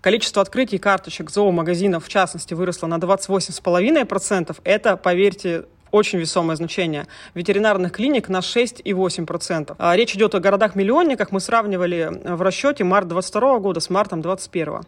[0.00, 4.56] Количество открытий карточек зоомагазинов, в частности, выросло на 28,5%.
[4.64, 7.06] Это, поверьте, очень весомое значение.
[7.34, 9.74] Ветеринарных клиник на 6,8%.
[9.78, 11.32] А речь идет о городах-миллионниках.
[11.32, 14.80] Мы сравнивали в расчете март 22 года с мартом 21.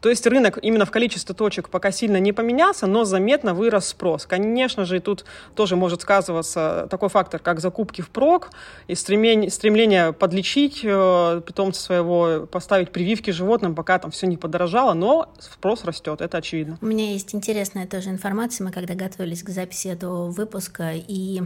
[0.00, 4.26] То есть рынок именно в количестве точек пока сильно не поменялся, но заметно вырос спрос.
[4.26, 8.50] Конечно же, и тут тоже может сказываться такой фактор, как закупки в прок
[8.86, 14.94] и стремление, стремление подлечить э, питомца своего, поставить прививки животным, пока там все не подорожало,
[14.94, 16.78] но спрос растет, это очевидно.
[16.80, 18.64] У меня есть интересная тоже информация.
[18.64, 21.42] Мы когда готовились к записи этого выпуска, выпуска и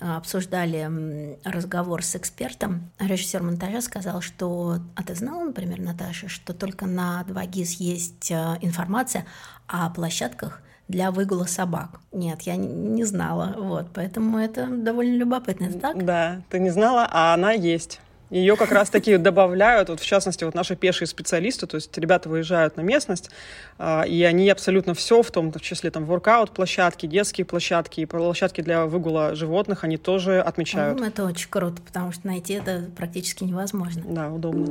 [0.00, 6.54] а, обсуждали разговор с экспертом, режиссер монтажа сказал, что, а ты знала, например, Наташа, что
[6.54, 9.26] только на 2GIS есть а, информация
[9.66, 12.00] о площадках для выгула собак.
[12.12, 16.04] Нет, я не знала, вот, поэтому это довольно любопытно, так?
[16.04, 18.00] Да, ты не знала, а она есть.
[18.30, 22.76] Ее как раз-таки добавляют, вот в частности, вот наши пешие специалисты, то есть ребята выезжают
[22.76, 23.30] на местность,
[23.78, 28.62] а, и они абсолютно все, в том в числе там воркаут-площадки, детские площадки и площадки
[28.62, 31.00] для выгула животных, они тоже отмечают.
[31.00, 34.02] Это очень круто, потому что найти это практически невозможно.
[34.08, 34.66] Да, удобно.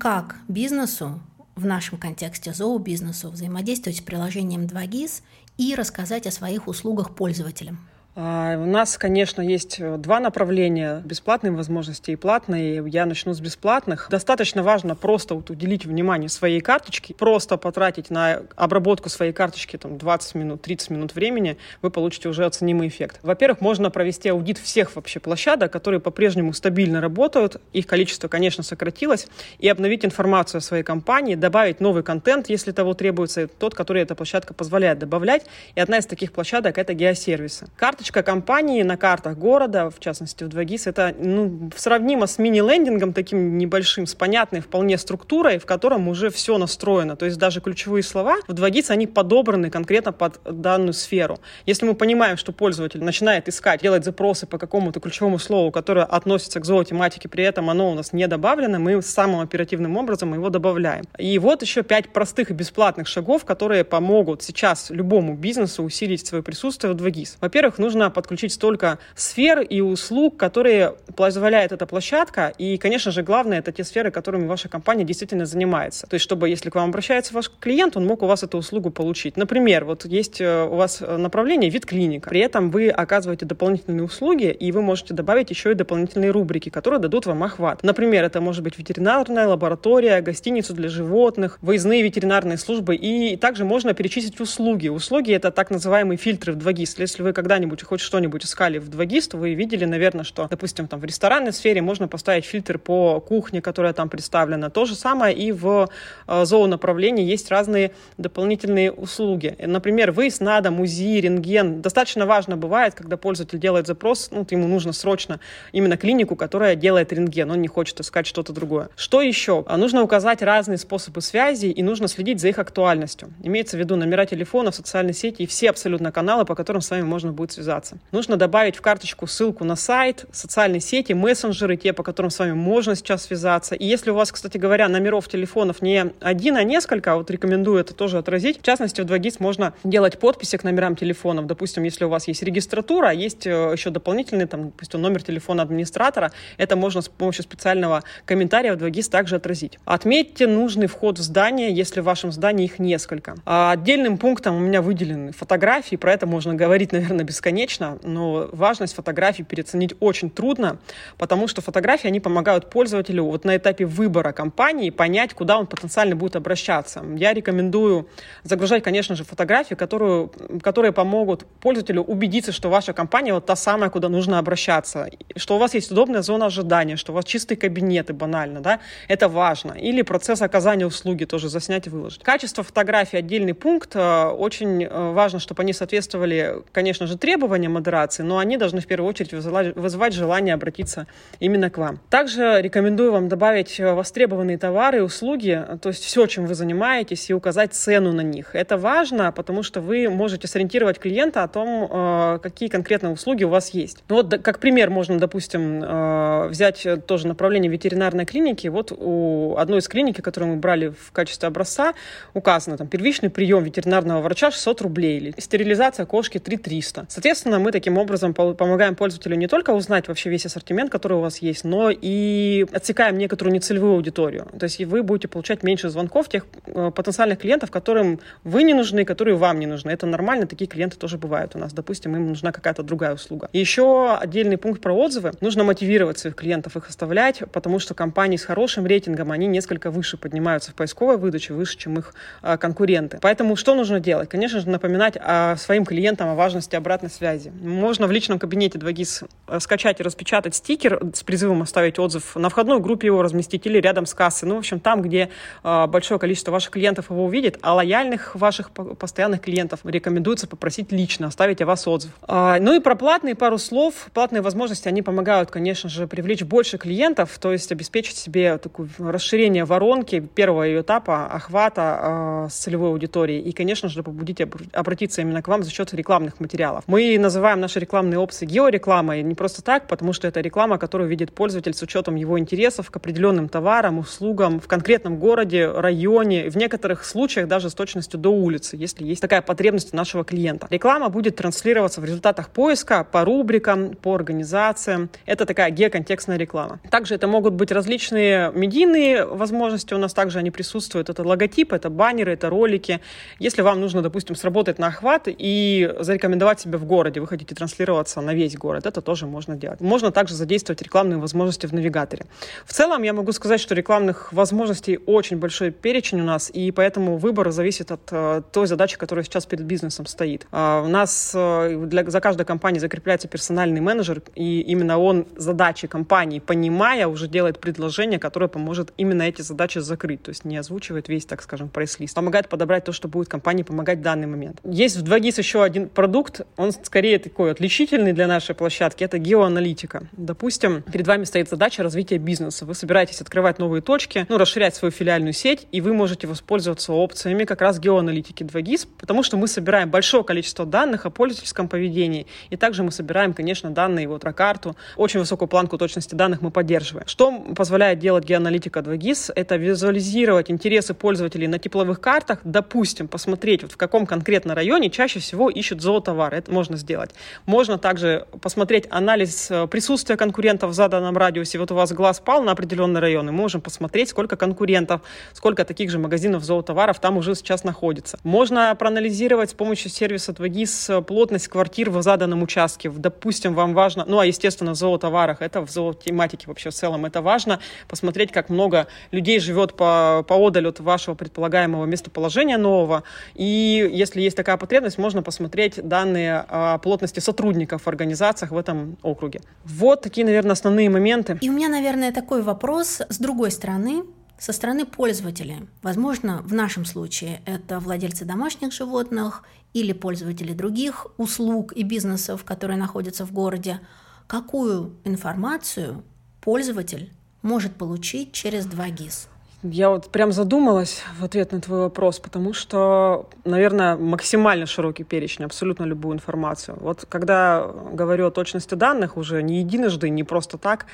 [0.00, 1.20] Как бизнесу
[1.54, 5.22] в нашем контексте зообизнесу взаимодействовать с приложением 2GIS
[5.58, 7.78] и рассказать о своих услугах пользователям?
[8.16, 12.82] А, у нас, конечно, есть э, два направления, бесплатные возможности и платные.
[12.88, 14.08] Я начну с бесплатных.
[14.10, 19.96] Достаточно важно просто вот уделить внимание своей карточке, просто потратить на обработку своей карточки там,
[19.96, 23.20] 20 минут, 30 минут времени, вы получите уже оценимый эффект.
[23.22, 29.28] Во-первых, можно провести аудит всех вообще площадок, которые по-прежнему стабильно работают, их количество, конечно, сократилось,
[29.60, 34.16] и обновить информацию о своей компании, добавить новый контент, если того требуется, тот, который эта
[34.16, 35.46] площадка позволяет добавлять.
[35.76, 37.68] И одна из таких площадок— это геосервисы.
[37.76, 43.12] Карта карточка компании на картах города, в частности в 2GIS, это ну, сравнимо с мини-лендингом
[43.12, 47.14] таким небольшим, с понятной вполне структурой, в котором уже все настроено.
[47.16, 51.40] То есть даже ключевые слова в 2GIS, они подобраны конкретно под данную сферу.
[51.66, 56.58] Если мы понимаем, что пользователь начинает искать, делать запросы по какому-то ключевому слову, которое относится
[56.58, 61.04] к зоотематике, при этом оно у нас не добавлено, мы самым оперативным образом его добавляем.
[61.18, 66.42] И вот еще пять простых и бесплатных шагов, которые помогут сейчас любому бизнесу усилить свое
[66.42, 67.36] присутствие в 2GIS.
[67.42, 72.52] Во-первых, нужно нужно подключить столько сфер и услуг, которые позволяет эта площадка.
[72.56, 76.06] И, конечно же, главное, это те сферы, которыми ваша компания действительно занимается.
[76.06, 78.90] То есть, чтобы, если к вам обращается ваш клиент, он мог у вас эту услугу
[78.90, 79.36] получить.
[79.36, 82.30] Например, вот есть э, у вас направление вид клиника.
[82.30, 87.00] При этом вы оказываете дополнительные услуги, и вы можете добавить еще и дополнительные рубрики, которые
[87.00, 87.82] дадут вам охват.
[87.82, 93.94] Например, это может быть ветеринарная лаборатория, гостиница для животных, выездные ветеринарные службы, и также можно
[93.94, 94.86] перечислить услуги.
[94.86, 96.94] Услуги— это так называемые фильтры в 2GIS.
[96.98, 100.86] Если вы когда-нибудь когда-нибудь хоть что-нибудь искали в 2GIS, то вы видели, наверное, что, допустим,
[100.86, 104.70] там в ресторанной сфере можно поставить фильтр по кухне, которая там представлена.
[104.70, 105.88] То же самое и в
[106.26, 109.56] э, зоонаправлении есть разные дополнительные услуги.
[109.58, 111.82] Например, выезд на дом, УЗИ, рентген.
[111.82, 115.40] Достаточно важно бывает, когда пользователь делает запрос, ну, ему нужно срочно
[115.72, 118.88] именно клинику, которая делает рентген, он не хочет искать что-то другое.
[118.96, 119.64] Что еще?
[119.66, 123.32] А нужно указать разные способы связи и нужно следить за их актуальностью.
[123.42, 127.02] Имеется в виду номера телефонов, социальные сети и все абсолютно каналы, по которым с вами
[127.02, 127.98] можно будет связаться связаться.
[128.12, 132.52] Нужно добавить в карточку ссылку на сайт, социальные сети, мессенджеры, те, по которым с вами
[132.52, 133.74] можно сейчас связаться.
[133.74, 137.94] И если у вас, кстати говоря, номеров телефонов не один, а несколько, вот рекомендую это
[137.94, 138.58] тоже отразить.
[138.58, 141.46] В частности, в 2GIS можно делать подписи к номерам телефонов.
[141.46, 145.62] Допустим, если у вас есть регистратура, а есть э, еще дополнительный, там, допустим, номер телефона
[145.62, 149.78] администратора, это можно с помощью специального комментария в 2GIS также отразить.
[149.84, 153.36] Отметьте нужный вход в здание, если в вашем здании их несколько.
[153.46, 157.59] А отдельным пунктом у меня выделены фотографии, про это можно говорить, наверное, бесконечно,
[158.02, 160.78] но важность фотографий переоценить очень трудно,
[161.18, 166.16] потому что фотографии, они помогают пользователю вот на этапе выбора компании понять, куда он потенциально
[166.16, 167.04] будет обращаться.
[167.16, 168.08] Я рекомендую
[168.42, 173.90] загружать, конечно же, фотографии, которую, которые помогут пользователю убедиться, что ваша компания вот та самая,
[173.90, 178.12] куда нужно обращаться, что у вас есть удобная зона ожидания, что у вас чистые кабинеты,
[178.12, 179.72] банально, да, это важно.
[179.72, 182.22] Или процесс оказания услуги тоже заснять и выложить.
[182.22, 183.94] Качество фотографий отдельный пункт.
[183.94, 188.86] Э, очень э, важно, чтобы они соответствовали, конечно же, требованиям модерации, но они должны в
[188.86, 191.06] первую очередь вызывать желание обратиться
[191.38, 192.00] именно к вам.
[192.10, 197.30] Также рекомендую вам добавить э, востребованные товары и услуги, то есть все, чем вы занимаетесь,
[197.30, 198.54] и указать цену на них.
[198.54, 203.70] Это важно, потому что вы можете сориентировать клиента о том, какие конкретные услуги у вас
[203.70, 204.04] есть.
[204.08, 208.68] Ну вот, как пример, можно, допустим, взять тоже направление ветеринарной клиники.
[208.68, 211.94] Вот у одной из клиник, которую мы брали в качестве образца,
[212.34, 217.06] указано там первичный прием ветеринарного врача 600 рублей или стерилизация кошки 3300.
[217.08, 221.38] Соответственно, мы таким образом помогаем пользователю не только узнать вообще весь ассортимент, который у вас
[221.38, 224.48] есть, но и отсекаем некоторую нецелевую аудиторию.
[224.58, 229.04] То есть вы будете получать меньше звонков тех э, потенциальных клиентов, которым вы не нужны,
[229.04, 229.90] которые вам не нужны.
[229.90, 231.72] Это нормально, такие клиенты тоже бывают у нас.
[231.72, 233.48] Допустим, им нужна какая-то другая услуга.
[233.52, 235.32] Еще отдельный пункт про отзывы.
[235.40, 240.16] Нужно мотивировать своих клиентов их оставлять, потому что компании с хорошим рейтингом, они несколько выше
[240.16, 243.18] поднимаются в поисковой выдаче, выше, чем их а, конкуренты.
[243.20, 244.28] Поэтому что нужно делать?
[244.28, 247.29] Конечно же, напоминать о своим клиентам о важности обратной связи.
[247.60, 252.48] Можно в личном кабинете 2GIS э, скачать и распечатать стикер с призывом оставить отзыв, на
[252.48, 254.48] входной группе его разместить или рядом с кассой.
[254.48, 255.30] Ну, в общем, там, где
[255.62, 261.28] э, большое количество ваших клиентов его увидит, а лояльных ваших постоянных клиентов рекомендуется попросить лично
[261.28, 262.12] оставить о вас отзыв.
[262.26, 264.08] Э, ну и про платные пару слов.
[264.12, 269.64] Платные возможности, они помогают, конечно же, привлечь больше клиентов, то есть обеспечить себе такое расширение
[269.64, 273.42] воронки первого ее этапа охвата э, с целевой аудиторией.
[273.42, 274.40] И, конечно же, побудить
[274.72, 276.84] обратиться именно к вам за счет рекламных материалов.
[276.86, 281.32] Мы называем наши рекламные опции георекламой не просто так, потому что это реклама, которую видит
[281.32, 287.04] пользователь с учетом его интересов к определенным товарам, услугам в конкретном городе, районе, в некоторых
[287.04, 290.66] случаях даже с точностью до улицы, если есть такая потребность у нашего клиента.
[290.70, 295.10] Реклама будет транслироваться в результатах поиска по рубрикам, по организациям.
[295.26, 296.80] Это такая геоконтекстная реклама.
[296.90, 301.08] Также это могут быть различные медийные возможности, у нас также они присутствуют.
[301.08, 303.00] Это логотипы, это баннеры, это ролики.
[303.38, 308.20] Если вам нужно, допустим, сработать на охват и зарекомендовать себя в городе, вы хотите транслироваться
[308.20, 309.80] на весь город, это тоже можно делать.
[309.80, 312.26] Можно также задействовать рекламные возможности в навигаторе.
[312.66, 317.16] В целом, я могу сказать, что рекламных возможностей очень большой перечень у нас, и поэтому
[317.16, 320.46] выбор зависит от uh, той задачи, которая сейчас перед бизнесом стоит.
[320.52, 325.86] Uh, у нас uh, для, за каждой компанией закрепляется персональный менеджер, и именно он задачи
[325.86, 331.08] компании, понимая, уже делает предложение, которое поможет именно эти задачи закрыть, то есть не озвучивает
[331.08, 332.14] весь, так скажем, прайс-лист.
[332.14, 334.60] Помогает подобрать то, что будет компании помогать в данный момент.
[334.64, 340.08] Есть в 2GIS еще один продукт, он скорее такой отличительный для нашей площадки, это геоаналитика.
[340.10, 342.64] Допустим, перед вами стоит задача развития бизнеса.
[342.64, 347.44] Вы собираетесь открывать новые точки, ну, расширять свою филиальную сеть, и вы можете воспользоваться опциями
[347.44, 352.56] как раз геоаналитики 2GIS, потому что мы собираем большое количество данных о пользовательском поведении, и
[352.56, 357.06] также мы собираем, конечно, данные, вот, про карту, очень высокую планку точности данных мы поддерживаем.
[357.06, 359.30] Что позволяет делать геоаналитика 2GIS?
[359.36, 365.20] Это визуализировать интересы пользователей на тепловых картах, допустим, посмотреть, вот в каком конкретно районе чаще
[365.20, 366.38] всего ищут зоотовары.
[366.38, 367.10] Это можно сделать.
[367.46, 371.58] Можно также посмотреть анализ э, присутствия конкурентов в заданном радиусе.
[371.58, 375.64] Вот у вас глаз пал на определенный район, и мы можем посмотреть, сколько конкурентов, сколько
[375.64, 378.18] таких же магазинов зоотоваров там уже сейчас находится.
[378.24, 382.90] Можно проанализировать с помощью сервиса 2GIS плотность квартир в заданном участке.
[382.90, 387.22] Допустим, вам важно, ну а естественно в зоотоварах, это в зоотематике вообще в целом, это
[387.22, 393.02] важно посмотреть, как много людей живет по, поодаль от вашего предполагаемого местоположения нового.
[393.34, 396.44] И если есть такая потребность, можно посмотреть данные
[396.78, 399.40] плотности сотрудников в организациях в этом округе.
[399.64, 401.38] Вот такие, наверное, основные моменты.
[401.40, 404.04] И у меня, наверное, такой вопрос с другой стороны
[404.38, 405.66] со стороны пользователя.
[405.82, 409.42] Возможно, в нашем случае это владельцы домашних животных
[409.74, 413.80] или пользователи других услуг и бизнесов, которые находятся в городе.
[414.26, 416.02] Какую информацию
[416.40, 419.28] пользователь может получить через 2GIS?
[419.62, 425.44] Я вот прям задумалась в ответ на твой вопрос, потому что, наверное, максимально широкий перечень,
[425.44, 426.78] абсолютно любую информацию.
[426.80, 430.86] Вот когда говорю о точности данных уже не единожды, не просто так,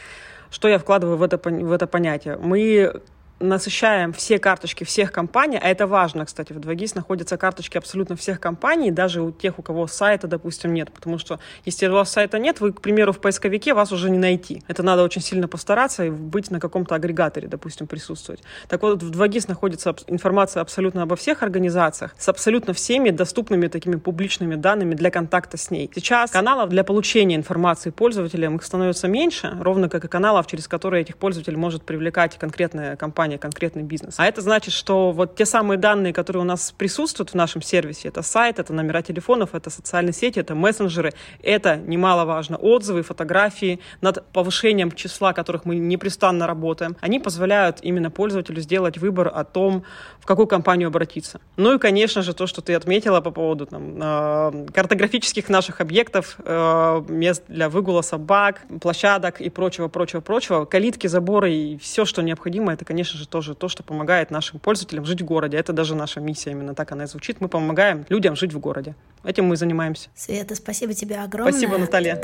[0.51, 2.39] что я вкладываю в это, в это понятие?
[2.39, 3.03] Мы
[3.39, 8.41] насыщаем все карточки всех компаний, а это важно, кстати, в 2GIS находятся карточки абсолютно всех
[8.41, 12.39] компаний, даже у тех, у кого сайта, допустим, нет, потому что если у вас сайта
[12.39, 14.63] нет, вы, к примеру, в поисковике вас уже не найти.
[14.69, 18.43] Это надо очень сильно постараться и быть на каком-то агрегаторе, допустим, присутствовать.
[18.69, 23.97] Так вот, в 2GIS находится информация абсолютно обо всех организациях с абсолютно всеми доступными такими
[23.97, 25.91] публичными данными для контакта с ней.
[25.95, 31.03] Сейчас каналов для получения информации пользователям их становится меньше, ровно как и каналов, через которые
[31.03, 34.15] этих пользователей может привлекать конкретная компания компания, конкретный бизнес.
[34.19, 38.09] А это значит, что вот те самые данные, которые у нас присутствуют в нашем сервисе,
[38.09, 41.13] это сайт, это номера телефонов, это социальные сети, это мессенджеры,
[41.43, 48.61] это немаловажно, отзывы, фотографии, над повышением числа которых мы непрестанно работаем, они позволяют именно пользователю
[48.61, 49.83] сделать выбор о том,
[50.21, 51.41] в какую компанию обратиться.
[51.57, 56.37] Ну и, конечно же, то, что ты отметила по поводу там, э, картографических наших объектов,
[56.45, 62.23] э, мест для выгула собак, площадок и прочего, прочего, прочего, калитки, заборы и все, что
[62.23, 65.57] необходимо, это, конечно же, тоже то, что помогает нашим пользователям жить в городе.
[65.57, 67.41] Это даже наша миссия, именно так она и звучит.
[67.41, 68.95] Мы помогаем людям жить в городе.
[69.25, 70.09] Этим мы занимаемся.
[70.15, 71.53] Света, спасибо тебе огромное.
[71.53, 72.17] Спасибо, Наталья.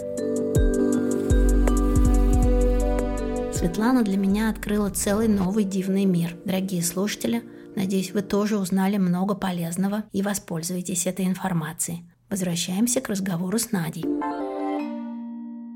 [3.53, 6.36] Светлана для меня открыла целый новый дивный мир.
[6.45, 7.43] Дорогие слушатели,
[7.76, 12.05] надеюсь, вы тоже узнали много полезного и воспользуетесь этой информацией.
[12.28, 14.05] Возвращаемся к разговору с Надей.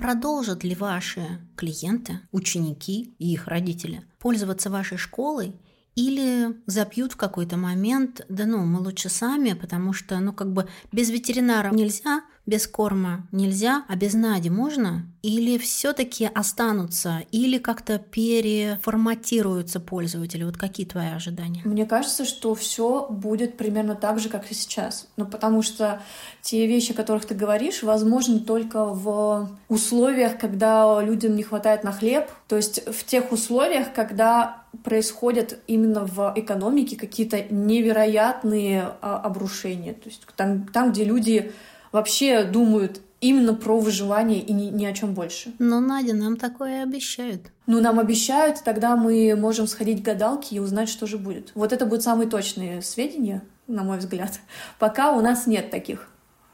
[0.07, 5.57] Продолжат ли ваши клиенты, ученики и их родители пользоваться вашей школой
[5.97, 10.69] или запьют в какой-то момент, да ну, мы лучше сами, потому что, ну, как бы
[10.93, 15.05] без ветеринара нельзя, без корма нельзя, а без Нади можно?
[15.23, 20.45] Или все-таки останутся, или как-то переформатируются пользователи?
[20.45, 21.63] Вот какие твои ожидания?
[21.65, 25.09] Мне кажется, что все будет примерно так же, как и сейчас.
[25.17, 26.01] Ну, потому что
[26.41, 31.91] те вещи, о которых ты говоришь, возможны только в условиях, когда людям не хватает на
[31.91, 39.95] хлеб, то есть в тех условиях, когда происходят именно в экономике какие-то невероятные а, обрушения.
[39.95, 41.53] То есть там, там, где люди
[41.93, 45.53] вообще думают именно про выживание и ни, ни о чем больше.
[45.59, 47.43] Но, Надя, нам такое обещают.
[47.67, 51.53] Ну, нам обещают, тогда мы можем сходить к гадалке и узнать, что же будет.
[51.55, 54.41] Вот это будут самые точные сведения, на мой взгляд.
[54.79, 56.09] Пока у нас нет таких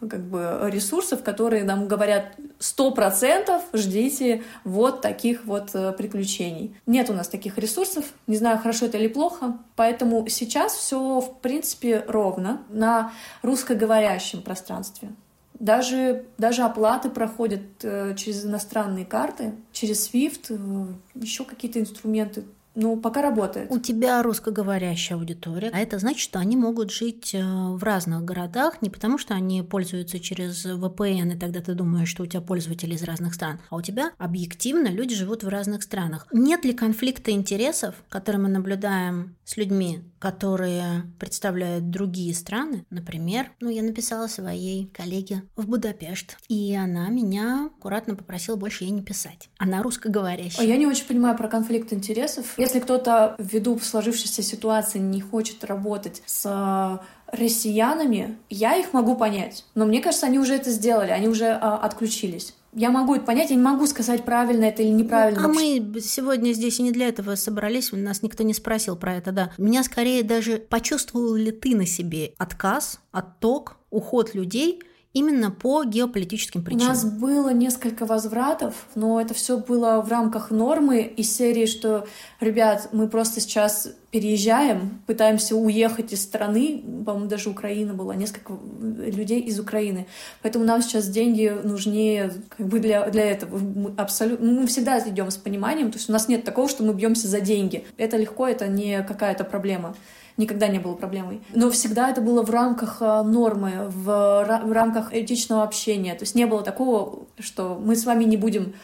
[0.08, 6.76] как бы ресурсов, которые нам говорят сто процентов ждите вот таких вот э, приключений.
[6.86, 11.38] Нет у нас таких ресурсов, не знаю, хорошо это или плохо, поэтому сейчас все в
[11.40, 15.10] принципе ровно на русскоговорящем пространстве.
[15.58, 22.44] Даже, даже оплаты проходят э, через иностранные карты, через SWIFT, э, еще какие-то инструменты.
[22.74, 23.70] Ну, пока работает.
[23.70, 28.80] У тебя русскоговорящая аудитория, а это значит, что они могут жить э, в разных городах
[28.80, 32.94] не потому, что они пользуются через VPN, и тогда ты думаешь, что у тебя пользователи
[32.94, 36.26] из разных стран, а у тебя объективно люди живут в разных странах.
[36.32, 42.86] Нет ли конфликта интересов, который мы наблюдаем с людьми, которые представляют другие страны?
[42.88, 48.90] Например, ну, я написала своей коллеге в Будапешт, и она меня аккуратно попросила больше ей
[48.90, 49.50] не писать.
[49.58, 50.64] Она русскоговорящая.
[50.64, 52.54] А я не очень понимаю про конфликт интересов.
[52.56, 57.00] Если кто-то ввиду сложившейся ситуации не хочет работать с
[57.32, 59.64] россиянами, я их могу понять.
[59.74, 62.54] Но мне кажется, они уже это сделали, они уже а, отключились.
[62.74, 65.44] Я могу это понять, я не могу сказать, правильно это или неправильно.
[65.44, 69.32] А мы сегодня здесь и не для этого собрались, нас никто не спросил про это,
[69.32, 69.50] да.
[69.58, 76.64] Меня скорее даже почувствовал ли ты на себе отказ, отток, уход людей– именно по геополитическим
[76.64, 76.86] причинам.
[76.86, 82.06] У нас было несколько возвратов, но это все было в рамках нормы из серии, что,
[82.40, 89.40] ребят, мы просто сейчас переезжаем, пытаемся уехать из страны, по-моему, даже Украина была, несколько людей
[89.40, 90.06] из Украины.
[90.42, 93.58] Поэтому нам сейчас деньги нужнее как бы для, для этого.
[93.58, 96.94] Мы, абсолютно, мы всегда идем с пониманием, то есть у нас нет такого, что мы
[96.94, 97.86] бьемся за деньги.
[97.96, 99.94] Это легко, это не какая-то проблема
[100.36, 101.40] никогда не было проблемой.
[101.54, 106.14] Но всегда это было в рамках э, нормы, в, рамках этичного общения.
[106.14, 108.74] То есть не было такого, что мы с вами не будем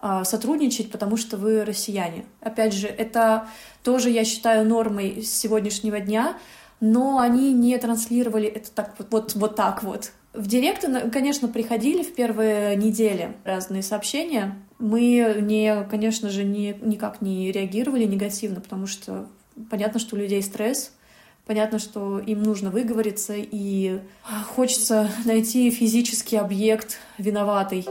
[0.00, 2.24] э, сотрудничать, потому что вы россияне.
[2.40, 3.46] Опять же, это
[3.82, 6.36] тоже, я считаю, нормой сегодняшнего дня,
[6.80, 10.12] но они не транслировали это так вот, вот, вот так вот.
[10.32, 14.56] В директы, конечно, приходили в первые недели разные сообщения.
[14.78, 19.26] Мы, не, конечно же, не, никак не реагировали негативно, потому что
[19.70, 20.92] Понятно, что у людей стресс,
[21.46, 24.00] понятно, что им нужно выговориться, и
[24.54, 27.86] хочется найти физический объект виноватый.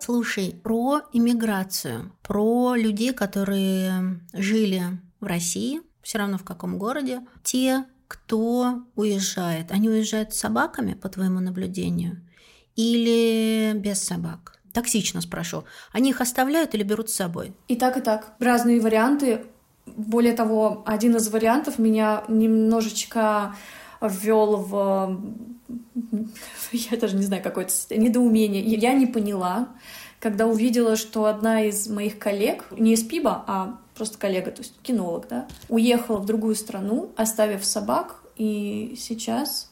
[0.00, 4.82] Слушай, про иммиграцию, про людей, которые жили
[5.20, 11.08] в России, все равно в каком городе, те, кто уезжает, они уезжают с собаками, по
[11.08, 12.20] твоему наблюдению,
[12.76, 14.58] или без собак?
[14.74, 15.64] Токсично спрошу.
[15.92, 17.54] Они их оставляют или берут с собой?
[17.68, 18.34] И так, и так.
[18.40, 19.46] Разные варианты.
[19.86, 23.54] Более того, один из вариантов меня немножечко
[24.00, 25.20] ввел в...
[26.72, 28.62] Я даже не знаю, какое-то недоумение.
[28.62, 29.68] Я не поняла,
[30.20, 34.74] когда увидела, что одна из моих коллег, не из ПИБа, а просто коллега, то есть
[34.82, 39.70] кинолог, да, уехала в другую страну, оставив собак, и сейчас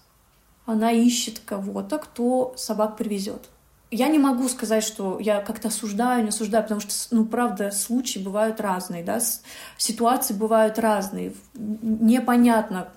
[0.66, 3.48] она ищет кого-то, кто собак привезет.
[3.94, 8.18] Я не могу сказать, что я как-то осуждаю, не осуждаю, потому что, ну, правда, случаи
[8.18, 9.20] бывают разные, да,
[9.76, 11.34] ситуации бывают разные.
[11.52, 12.88] Непонятно,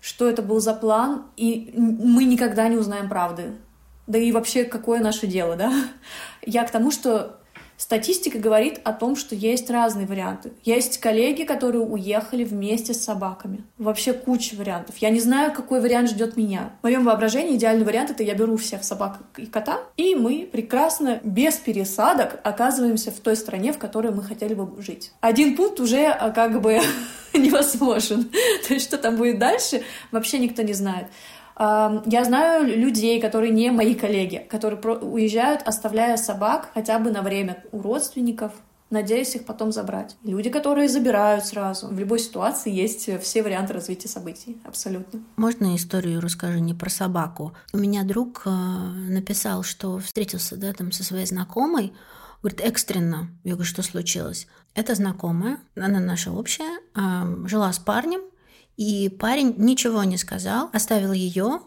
[0.00, 3.56] что это был за план, и мы никогда не узнаем правды.
[4.06, 5.72] Да и вообще, какое наше дело, да?
[6.46, 7.40] Я к тому, что
[7.76, 10.52] Статистика говорит о том, что есть разные варианты.
[10.64, 13.64] Есть коллеги, которые уехали вместе с собаками.
[13.78, 14.96] Вообще куча вариантов.
[14.98, 16.70] Я не знаю, какой вариант ждет меня.
[16.80, 21.20] В моем воображении идеальный вариант— это я беру всех собак и кота, и мы прекрасно,
[21.22, 25.12] без пересадок, оказываемся в той стране, в которой мы хотели бы жить.
[25.20, 26.80] Один пункт уже а, как бы
[27.34, 28.24] невозможен.
[28.68, 31.06] То есть что там будет дальше, вообще никто не знает.
[31.58, 37.64] Я знаю людей, которые не мои коллеги, которые уезжают, оставляя собак хотя бы на время
[37.72, 38.52] у родственников,
[38.90, 40.16] надеясь их потом забрать.
[40.22, 41.88] Люди, которые забирают сразу.
[41.88, 45.20] В любой ситуации есть все варианты развития событий, абсолютно.
[45.36, 47.54] Можно историю расскажу не про собаку?
[47.72, 51.94] У меня друг э, написал, что встретился да, там, со своей знакомой,
[52.42, 53.28] говорит, экстренно.
[53.44, 54.46] Я говорю, что случилось?
[54.74, 56.78] Это знакомая, она наша общая,
[57.46, 58.20] жила с парнем,
[58.76, 61.60] и парень ничего не сказал, оставил ее,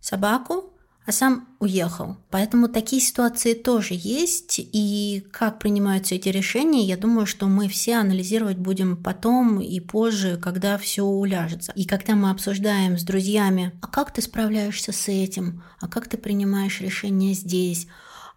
[0.00, 0.70] собаку,
[1.06, 2.18] а сам уехал.
[2.30, 4.56] Поэтому такие ситуации тоже есть.
[4.58, 10.36] И как принимаются эти решения, я думаю, что мы все анализировать будем потом и позже,
[10.36, 11.72] когда все уляжется.
[11.74, 16.16] И когда мы обсуждаем с друзьями, а как ты справляешься с этим, а как ты
[16.16, 17.86] принимаешь решение здесь,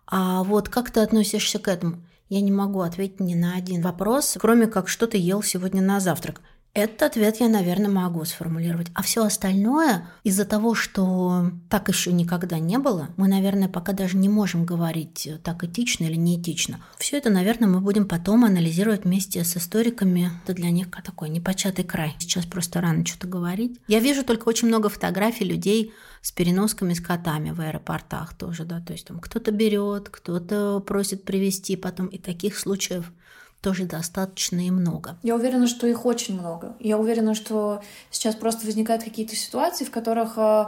[0.08, 4.38] а вот как ты относишься к этому, я не могу ответить ни на один вопрос,
[4.40, 6.42] кроме как что ты ел сегодня на завтрак.
[6.76, 8.88] Этот ответ я, наверное, могу сформулировать.
[8.96, 14.18] А все остальное, из-за того, что так еще никогда не было, мы, наверное, пока даже
[14.18, 16.84] не можем говорить, э, так этично или неэтично.
[16.98, 20.32] Все это, наверное, мы будем потом анализировать вместе с историками.
[20.44, 22.16] Это для них такой непочатый край.
[22.18, 23.80] Сейчас просто рано что-то говорить.
[23.88, 25.94] Я вижу только очень много фотографий людей
[26.24, 31.24] с переносками с котами в аэропортах тоже, да, то есть там кто-то берет, кто-то просит
[31.24, 33.12] привезти потом, и таких случаев
[33.64, 35.16] тоже достаточно и много.
[35.24, 36.76] Я уверена, что их очень много.
[36.80, 40.66] Я уверена, что сейчас просто возникают какие-то ситуации, в которых э,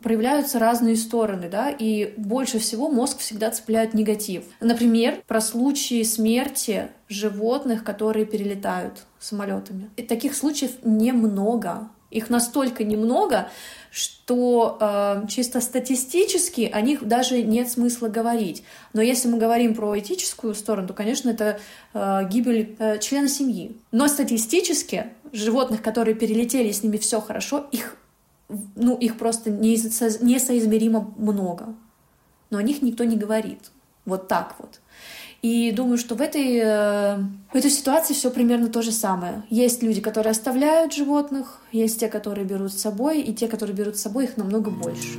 [0.00, 4.44] проявляются разные стороны, да, и больше всего мозг всегда цепляет негатив.
[4.60, 9.90] Например, про случаи смерти животных, которые перелетают самолетами.
[9.96, 11.88] И таких случаев немного.
[12.10, 13.50] Их настолько немного,
[13.90, 18.62] что э, чисто статистически о них даже нет смысла говорить.
[18.92, 21.58] Но если мы говорим про этическую сторону, то, конечно, это
[21.94, 23.76] э, гибель э, члена семьи.
[23.92, 27.96] Но статистически животных, которые перелетели, с ними все хорошо, их,
[28.48, 31.74] ну, их просто несоизмеримо много.
[32.50, 33.70] Но о них никто не говорит.
[34.04, 34.80] Вот так вот.
[35.42, 37.16] И думаю, что в этой, э,
[37.52, 39.44] в этой ситуации все примерно то же самое.
[39.50, 43.96] Есть люди, которые оставляют животных, есть те, которые берут с собой, и те, которые берут
[43.96, 45.18] с собой, их намного больше.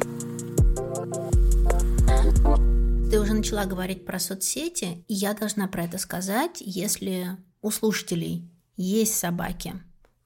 [3.09, 8.49] Ты уже начала говорить про соцсети, и я должна про это сказать, если у слушателей
[8.75, 9.75] есть собаки,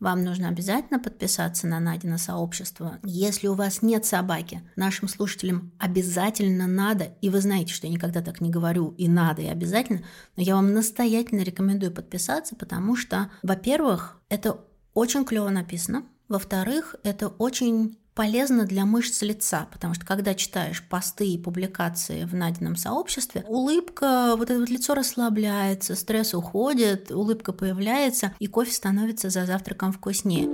[0.01, 2.97] вам нужно обязательно подписаться на Надина сообщество.
[3.03, 8.21] Если у вас нет собаки, нашим слушателям обязательно надо, и вы знаете, что я никогда
[8.21, 10.01] так не говорю, и надо, и обязательно,
[10.35, 14.57] но я вам настоятельно рекомендую подписаться, потому что, во-первых, это
[14.93, 21.25] очень клево написано, во-вторых, это очень полезно для мышц лица, потому что когда читаешь посты
[21.25, 28.31] и публикации в Надином сообществе, улыбка, вот это вот лицо расслабляется, стресс уходит, улыбка появляется,
[28.37, 30.49] и кофе становится за завтраком вкуснее.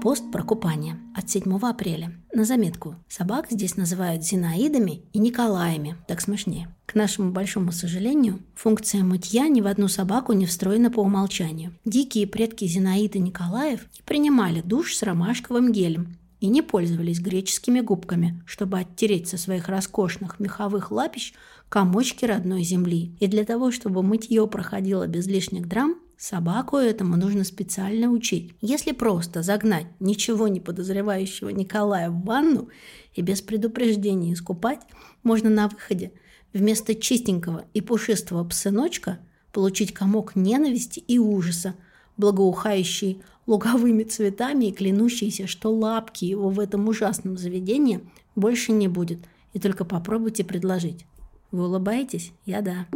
[0.00, 2.12] Пост про купание от 7 апреля.
[2.32, 2.94] На заметку.
[3.08, 5.96] Собак здесь называют Зинаидами и Николаями.
[6.06, 6.72] Так смешнее.
[6.86, 11.74] К нашему большому сожалению, функция мытья ни в одну собаку не встроена по умолчанию.
[11.84, 18.78] Дикие предки Зинаиды Николаев принимали душ с ромашковым гелем, и не пользовались греческими губками, чтобы
[18.78, 21.34] оттереть со своих роскошных меховых лапищ
[21.68, 23.16] комочки родной земли.
[23.20, 28.54] И для того, чтобы мытье проходило без лишних драм, собаку этому нужно специально учить.
[28.60, 32.68] Если просто загнать ничего не подозревающего Николая в ванну
[33.14, 34.80] и без предупреждения искупать,
[35.22, 36.12] можно на выходе
[36.52, 39.18] вместо чистенького и пушистого псыночка
[39.52, 41.74] получить комок ненависти и ужаса,
[42.16, 48.00] благоухающий луговыми цветами и клянущийся, что лапки его в этом ужасном заведении
[48.36, 49.18] больше не будет.
[49.54, 51.06] И только попробуйте предложить.
[51.50, 52.32] Вы улыбаетесь?
[52.44, 52.86] Я да.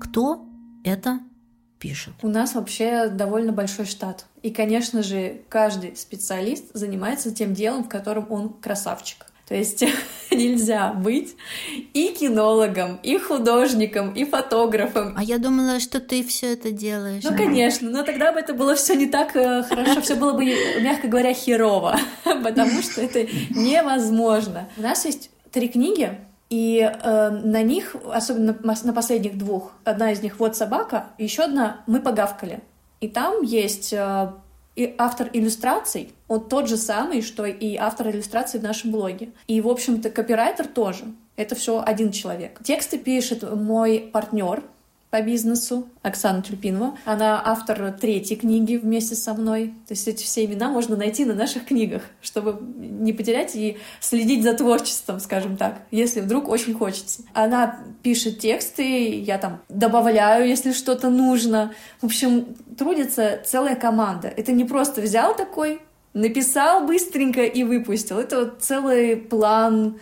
[0.00, 0.44] Кто
[0.84, 1.20] это
[1.78, 2.14] пишет?
[2.22, 4.24] У нас вообще довольно большой штат.
[4.42, 9.26] И, конечно же, каждый специалист занимается тем делом, в котором он красавчик.
[9.48, 9.82] То есть
[10.30, 11.34] нельзя быть
[11.94, 15.14] и кинологом, и художником, и фотографом.
[15.16, 17.24] А я думала, что ты все это делаешь.
[17.24, 20.44] Ну, конечно, но тогда бы это было все не так э, хорошо, все было бы,
[20.80, 24.68] мягко говоря, херово, потому что это невозможно.
[24.76, 26.18] У нас есть три книги,
[26.50, 31.82] и э, на них, особенно на последних двух, одна из них «Вот собака», еще одна
[31.86, 32.60] «Мы погавкали».
[33.00, 34.32] И там есть э,
[34.76, 39.30] и автор иллюстраций, он тот же самый, что и автор иллюстраций в нашем блоге.
[39.46, 41.04] И, в общем-то, копирайтер тоже.
[41.36, 42.60] Это все один человек.
[42.62, 44.62] Тексты пишет мой партнер,
[45.10, 46.98] по бизнесу, Оксана Тюльпинова.
[47.06, 49.68] Она автор третьей книги вместе со мной.
[49.86, 54.42] То есть эти все имена можно найти на наших книгах, чтобы не потерять и следить
[54.42, 57.22] за творчеством, скажем так, если вдруг очень хочется.
[57.32, 61.72] Она пишет тексты, я там добавляю, если что-то нужно.
[62.02, 64.28] В общем, трудится целая команда.
[64.28, 65.80] Это не просто взял такой,
[66.18, 68.18] написал быстренько и выпустил.
[68.18, 69.98] Это вот целый план,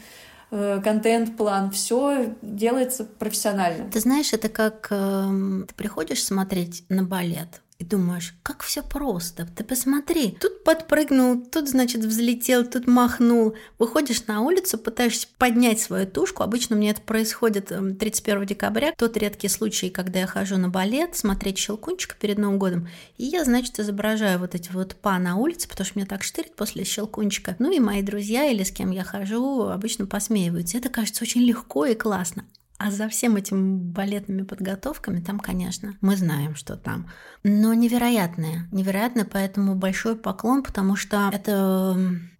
[0.48, 3.90] Э, контент-план, все делается профессионально.
[3.90, 9.46] Ты знаешь, это как э, ты приходишь смотреть на балет, и думаешь, как все просто.
[9.54, 13.54] Ты посмотри, тут подпрыгнул, тут, значит, взлетел, тут махнул.
[13.78, 16.42] Выходишь на улицу, пытаешься поднять свою тушку.
[16.42, 18.94] Обычно мне это происходит 31 эм, декабря.
[18.96, 22.88] Тот редкий случай, когда я хожу на балет, смотреть «Щелкунчика» перед Новым годом.
[23.18, 26.56] И я, значит, изображаю вот эти вот па на улице, потому что меня так штырит
[26.56, 27.56] после «Щелкунчика».
[27.58, 30.78] Ну и мои друзья или с кем я хожу обычно посмеиваются.
[30.78, 32.46] Это кажется очень легко и классно.
[32.78, 37.10] А за всем этим балетными подготовками там, конечно, мы знаем, что там.
[37.42, 41.96] Но невероятное, невероятное, поэтому большой поклон, потому что это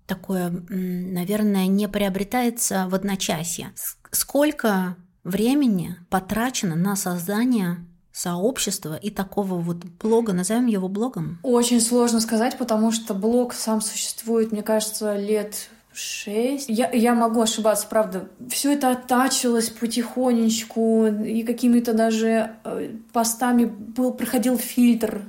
[0.06, 3.72] такое, наверное, не приобретается в одночасье.
[4.10, 7.78] Сколько времени потрачено на создание
[8.12, 11.38] сообщества и такого вот блога, назовем его блогом?
[11.42, 16.68] Очень сложно сказать, потому что блог сам существует, мне кажется, лет шесть.
[16.68, 18.28] Я, я могу ошибаться, правда.
[18.48, 25.22] Все это оттачивалось потихонечку, и какими-то даже э, постами был, проходил фильтр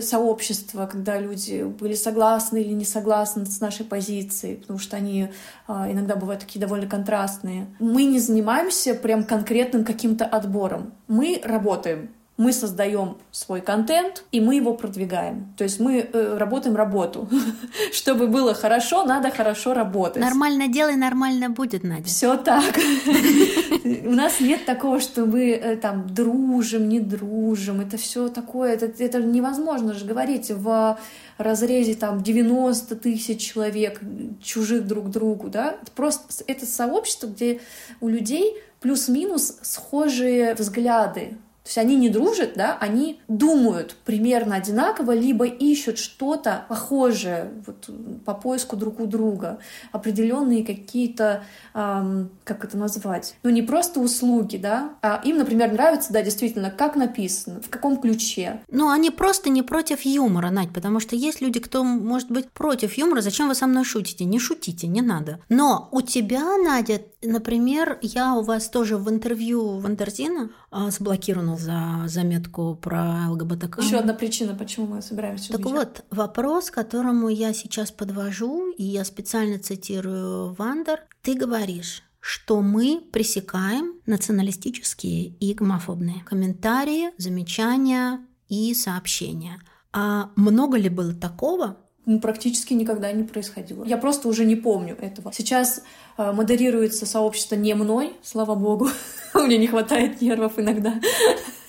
[0.00, 5.30] сообщества, когда люди были согласны или не согласны с нашей позицией, потому что они
[5.66, 7.66] а, иногда бывают такие довольно контрастные.
[7.80, 10.92] Мы не занимаемся прям конкретным каким-то отбором.
[11.08, 15.54] Мы работаем мы создаем свой контент, и мы его продвигаем.
[15.56, 17.28] То есть мы э, работаем работу.
[17.92, 20.20] Чтобы было хорошо, надо хорошо работать.
[20.20, 22.06] Нормально делай, нормально будет, Надя.
[22.06, 22.64] Все так.
[23.84, 27.80] У нас нет такого, что мы э, там дружим, не дружим.
[27.80, 30.98] Это все такое, это, это невозможно же говорить в
[31.38, 34.00] разрезе там 90 тысяч человек,
[34.42, 35.76] чужих друг другу, да.
[35.80, 37.60] Это просто это сообщество, где
[38.00, 45.12] у людей плюс-минус схожие взгляды то есть они не дружат, да, они думают примерно одинаково,
[45.12, 47.88] либо ищут что-то похожее вот,
[48.26, 49.58] по поиску друг у друга,
[49.90, 51.42] определенные какие-то,
[51.72, 56.70] эм, как это назвать, ну не просто услуги, да, а им, например, нравится, да, действительно,
[56.70, 58.60] как написано, в каком ключе.
[58.70, 62.92] Ну, они просто не против юмора, Надь, потому что есть люди, кто может быть против
[62.98, 64.26] юмора, зачем вы со мной шутите?
[64.26, 65.40] Не шутите, не надо.
[65.48, 70.50] Но у тебя, Надя, например, я у вас тоже в интервью Вандерзина
[70.90, 73.82] заблокирована упомянул за заметку про ЛГБТК.
[73.82, 78.84] Еще одна причина, почему мы собираемся Так вот, вопрос, к которому я сейчас подвожу, и
[78.84, 88.74] я специально цитирую Вандер, ты говоришь, что мы пресекаем националистические и гомофобные комментарии, замечания и
[88.74, 89.60] сообщения.
[89.92, 91.76] А много ли было такого,
[92.20, 93.84] практически никогда не происходило.
[93.84, 95.32] Я просто уже не помню этого.
[95.32, 95.82] Сейчас
[96.18, 98.88] э, модерируется сообщество не мной, слава богу.
[99.34, 101.00] Мне не хватает нервов иногда.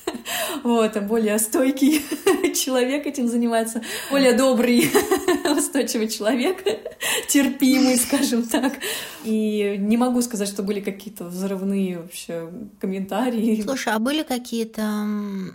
[0.63, 2.01] Вот, а более стойкий
[2.55, 4.89] человек этим занимается, более добрый,
[5.57, 6.63] устойчивый человек,
[7.27, 8.73] терпимый, скажем так.
[9.23, 12.49] И не могу сказать, что были какие-то взрывные вообще
[12.79, 13.61] комментарии.
[13.61, 15.05] Слушай, а были какие-то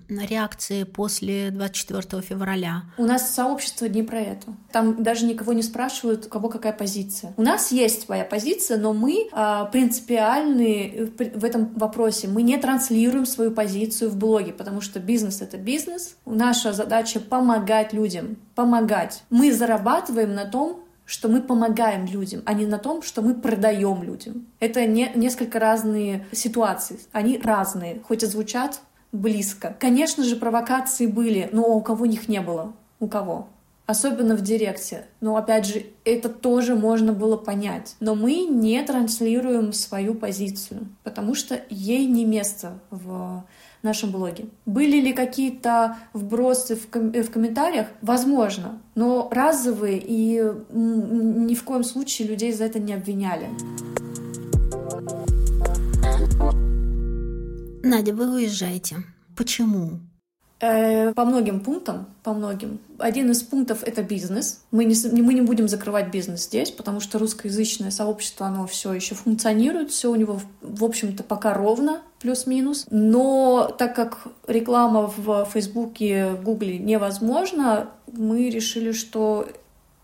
[0.09, 2.83] реакции после 24 февраля?
[2.99, 4.47] У нас сообщество не про это.
[4.73, 7.33] Там даже никого не спрашивают, у кого какая позиция.
[7.37, 12.29] У нас есть своя позиция, но мы а, принципиальны в этом вопросе.
[12.29, 16.17] Мы не транслируем свою позицию в блоге, потому что бизнес— это бизнес.
[16.25, 19.23] Наша задача— помогать людям, помогать.
[19.29, 24.03] Мы зарабатываем на том, что мы помогаем людям, а не на том, что мы продаем
[24.05, 24.47] людям.
[24.61, 27.01] Это не, несколько разные ситуации.
[27.11, 28.81] Они разные, хоть и звучат
[29.11, 29.77] близко.
[29.81, 32.73] Конечно же, провокации были, но у кого них не было?
[33.01, 33.49] У кого?
[33.87, 35.07] Особенно в директе.
[35.21, 37.97] Но опять же, это тоже можно было понять.
[37.99, 43.43] Но мы не транслируем свою позицию, потому что ей не место в
[43.83, 44.47] нашем блоге.
[44.67, 47.87] Были ли какие-то вбросы в, ком- в комментариях?
[48.03, 53.49] Возможно, но разовые и ни в коем случае людей за это не обвиняли.
[57.83, 58.97] Надя, вы уезжаете.
[59.37, 60.01] Почему?
[60.61, 62.81] Э, по многим пунктам, по многим.
[62.99, 64.63] Один из пунктов— это бизнес.
[64.71, 69.15] Мы не, мы не будем закрывать бизнес здесь, потому что русскоязычное сообщество, оно все еще
[69.15, 72.87] функционирует, все у него, в общем-то, пока ровно, плюс-минус.
[72.91, 79.49] Но так как реклама в Фейсбуке, в Гугле невозможна, мы решили, что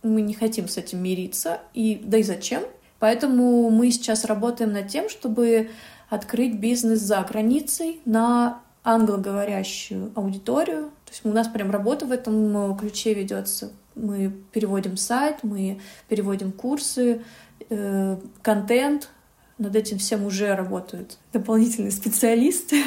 [0.02, 2.62] мы не хотим с этим мириться, и да и зачем.
[2.98, 5.68] Поэтому мы сейчас работаем над тем, чтобы
[6.08, 10.90] открыть бизнес за границей на англоговорящую аудиторию.
[11.04, 13.72] То есть у нас прям работа в этом э, ключе ведется.
[13.96, 17.22] Мы переводим сайт, мы переводим курсы,
[17.68, 19.10] э, контент.
[19.58, 22.84] Над этим всем уже работают дополнительные специалисты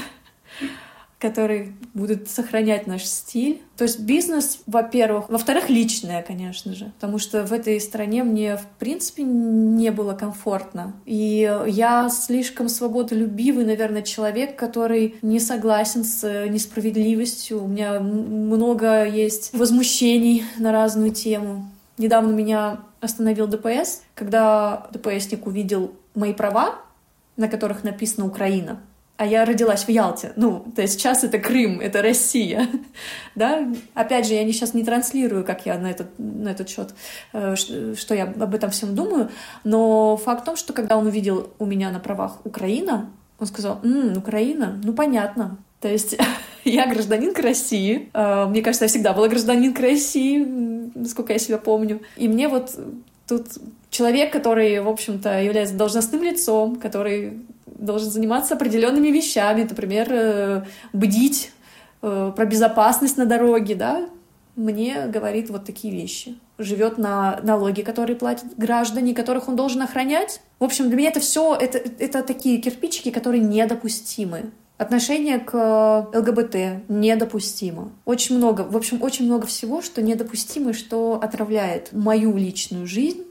[1.20, 3.62] которые будут сохранять наш стиль.
[3.76, 5.30] То есть бизнес, во-первых.
[5.30, 6.92] Во-вторых, личное, конечно же.
[7.00, 10.94] Потому что в этой стране мне, в принципе, не было комфортно.
[11.06, 17.64] И я слишком свободолюбивый, наверное, человек, который не согласен с несправедливостью.
[17.66, 21.70] У меня много есть возмущений на разную тему.
[21.98, 26.76] Недавно меня остановил ДПС, когда ДПСник увидел мои права,
[27.36, 28.80] на которых написано «Украина»,
[29.20, 30.32] а я родилась в Ялте.
[30.38, 32.70] Ну, то есть сейчас это Крым, это Россия.
[33.36, 33.68] да?
[33.94, 36.94] Опять же, я не, сейчас не транслирую, как я на этот, на этот счет,
[37.34, 39.30] э, что я об этом всем думаю,
[39.66, 43.82] но факт в том, что когда он увидел у меня на правах Украина, он сказал,
[43.84, 45.58] «М, Украина, ну понятно.
[45.82, 46.16] То есть
[46.64, 48.10] я гражданинка России.
[48.14, 50.46] Э, мне кажется, я всегда была гражданинкой России,
[50.96, 52.00] насколько я себя помню.
[52.16, 52.72] И мне вот
[53.28, 53.48] тут
[53.90, 57.34] человек, который, в общем-то, является должностным лицом, который
[57.80, 60.64] должен заниматься определенными вещами, например, э,
[60.94, 61.52] бдить
[62.02, 64.10] э, про безопасность на дороге, да,
[64.56, 66.38] мне говорит вот такие вещи.
[66.58, 70.42] Живет на налоги, которые платят граждане, которых он должен охранять.
[70.60, 74.52] В общем, для меня это все, это, это такие кирпичики, которые недопустимы.
[74.78, 77.92] Отношение к ЛГБТ недопустимо.
[78.06, 83.24] Очень много, в общем, очень много всего, что недопустимо что отравляет мою личную жизнь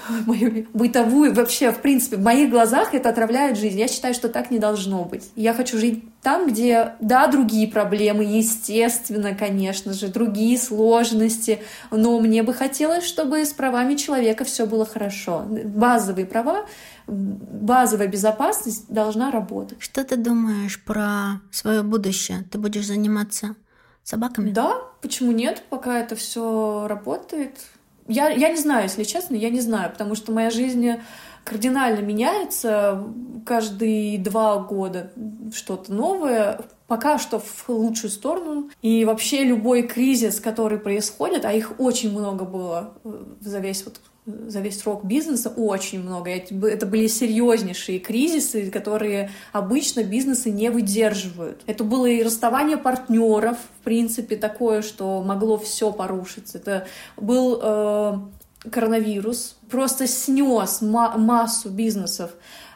[0.26, 3.78] мою бытовую, вообще, в принципе, в моих глазах это отравляет жизнь.
[3.78, 5.30] Я считаю, что так не должно быть.
[5.36, 12.42] Я хочу жить там, где, да, другие проблемы, естественно, конечно же, другие сложности, но мне
[12.42, 15.44] бы хотелось, чтобы с правами человека все было хорошо.
[15.48, 16.66] Базовые права,
[17.06, 19.78] базовая безопасность должна работать.
[19.80, 22.44] Что ты думаешь про свое будущее?
[22.50, 23.56] Ты будешь заниматься
[24.04, 24.50] собаками?
[24.50, 27.58] Да, почему нет, пока это все работает.
[28.12, 30.92] Я, я не знаю, если честно, я не знаю, потому что моя жизнь
[31.44, 33.04] кардинально меняется
[33.44, 35.10] каждые два года
[35.54, 38.70] что-то новое, пока что в лучшую сторону.
[38.82, 42.94] И вообще любой кризис, который происходит, а их очень много было
[43.40, 46.30] за весь вот за весь срок бизнеса очень много.
[46.30, 51.62] Это были серьезнейшие кризисы, которые обычно бизнесы не выдерживают.
[51.66, 56.58] Это было и расставание партнеров, в принципе, такое, что могло все порушиться.
[56.58, 58.18] Это был э,
[58.70, 62.30] коронавирус, просто снес ма- массу бизнесов.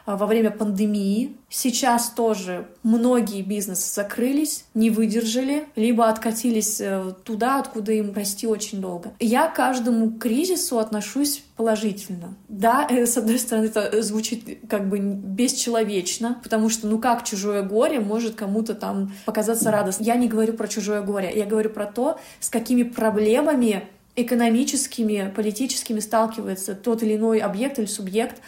[0.07, 1.35] А, во время пандемии.
[1.49, 8.79] Сейчас тоже многие бизнесы закрылись, не выдержали, либо откатились э, туда, откуда им расти очень
[8.79, 9.11] долго.
[9.19, 12.35] Я к каждому кризису отношусь положительно.
[12.47, 17.61] Да, э, с одной стороны, это звучит как бы бесчеловечно, потому что ну как чужое
[17.63, 20.07] горе может кому-то там показаться радостным.
[20.07, 23.83] Я не говорю про чужое горе, я говорю про то, с какими проблемами
[24.15, 28.41] экономическими, политическими сталкивается тот или иной объект или субъект,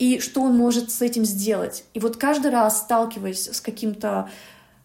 [0.00, 1.84] и что он может с этим сделать.
[1.92, 4.30] И вот каждый раз, сталкиваясь с каким-то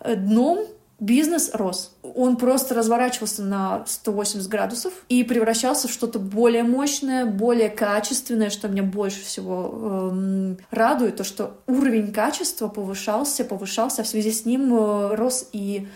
[0.02, 0.68] э, дном,
[1.00, 1.96] бизнес рос.
[2.04, 8.68] Он просто разворачивался на 180 градусов и превращался в что-то более мощное, более качественное, что
[8.68, 14.46] меня больше всего эм, радует, то, что уровень качества повышался, повышался, а в связи с
[14.46, 15.88] ним э, рос и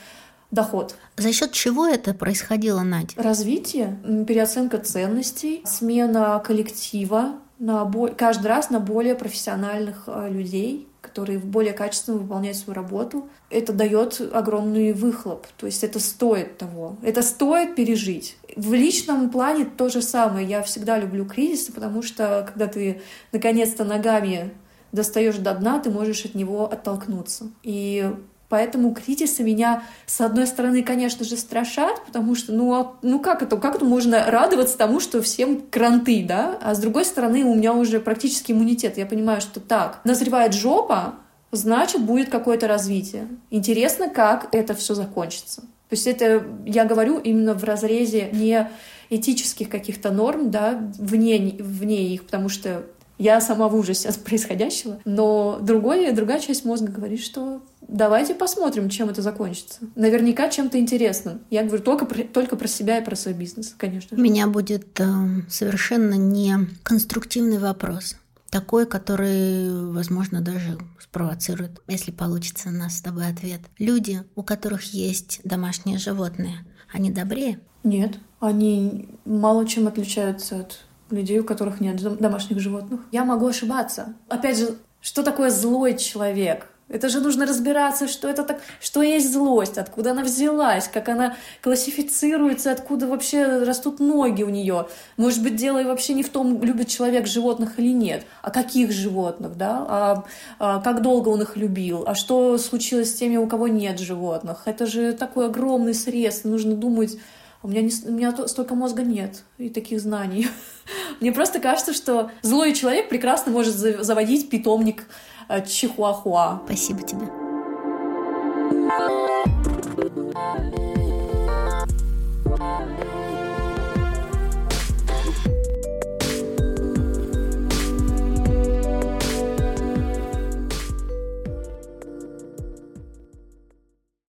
[0.49, 0.95] доход.
[1.17, 3.13] За счет чего это происходило, Надя?
[3.17, 11.73] Развитие, переоценка ценностей, смена коллектива, на каждый раз на более профессиональных э, людей, которые более
[11.73, 15.45] качественно выполняют свою работу, это дает огромный выхлоп.
[15.57, 16.95] То есть это стоит того.
[17.03, 18.37] Это стоит пережить.
[18.55, 20.47] В личном плане то же самое.
[20.47, 23.01] Я всегда люблю кризисы, потому что когда ты
[23.31, 24.51] наконец-то ногами
[24.91, 27.49] достаешь до дна, ты можешь от него оттолкнуться.
[27.63, 28.11] И
[28.49, 33.43] Поэтому кризисы меня, с одной стороны, конечно же, страшат, потому что, ну, а, ну как
[33.43, 36.57] это, как это можно радоваться тому, что всем кранты, да?
[36.61, 38.97] А с другой стороны, у меня уже практически иммунитет.
[38.97, 41.15] Я понимаю, что так, назревает жопа,
[41.51, 43.27] значит, будет какое-то развитие.
[43.51, 45.61] Интересно, как это все закончится.
[45.61, 48.69] То есть это я говорю именно в разрезе не
[49.11, 52.83] этических каких-то норм, да, вне, вне их, потому что
[53.19, 58.89] я сама в ужасе от происходящего, но другой, другая часть мозга говорит, что давайте посмотрим,
[58.89, 59.79] чем это закончится.
[59.95, 61.41] Наверняка чем-то интересным.
[61.49, 64.17] Я говорю только про, только про себя и про свой бизнес, конечно.
[64.17, 65.05] У меня будет э,
[65.49, 68.15] совершенно не конструктивный вопрос.
[68.49, 73.59] Такой, который, возможно, даже спровоцирует, если получится нас с тобой ответ.
[73.77, 77.59] Люди, у которых есть домашние животные, они добрее?
[77.83, 80.79] Нет, они мало чем отличаются от
[81.11, 83.01] людей, у которых нет домашних животных.
[83.11, 84.13] Я могу ошибаться.
[84.27, 86.67] Опять же, что такое злой человек?
[86.89, 91.37] Это же нужно разбираться, что это так, что есть злость, откуда она взялась, как она
[91.61, 94.87] классифицируется, откуда вообще растут ноги у нее.
[95.15, 99.55] Может быть, дело вообще не в том, любит человек животных или нет, а каких животных,
[99.55, 100.23] да, а,
[100.57, 104.63] а как долго он их любил, а что случилось с теми, у кого нет животных.
[104.65, 107.19] Это же такой огромный срез, нужно думать
[107.61, 110.47] у меня, не, у меня столько мозга нет и таких знаний.
[111.19, 115.05] Мне просто кажется, что злой человек прекрасно может заводить питомник
[115.49, 116.61] э, чихуахуа.
[116.65, 117.27] Спасибо тебе.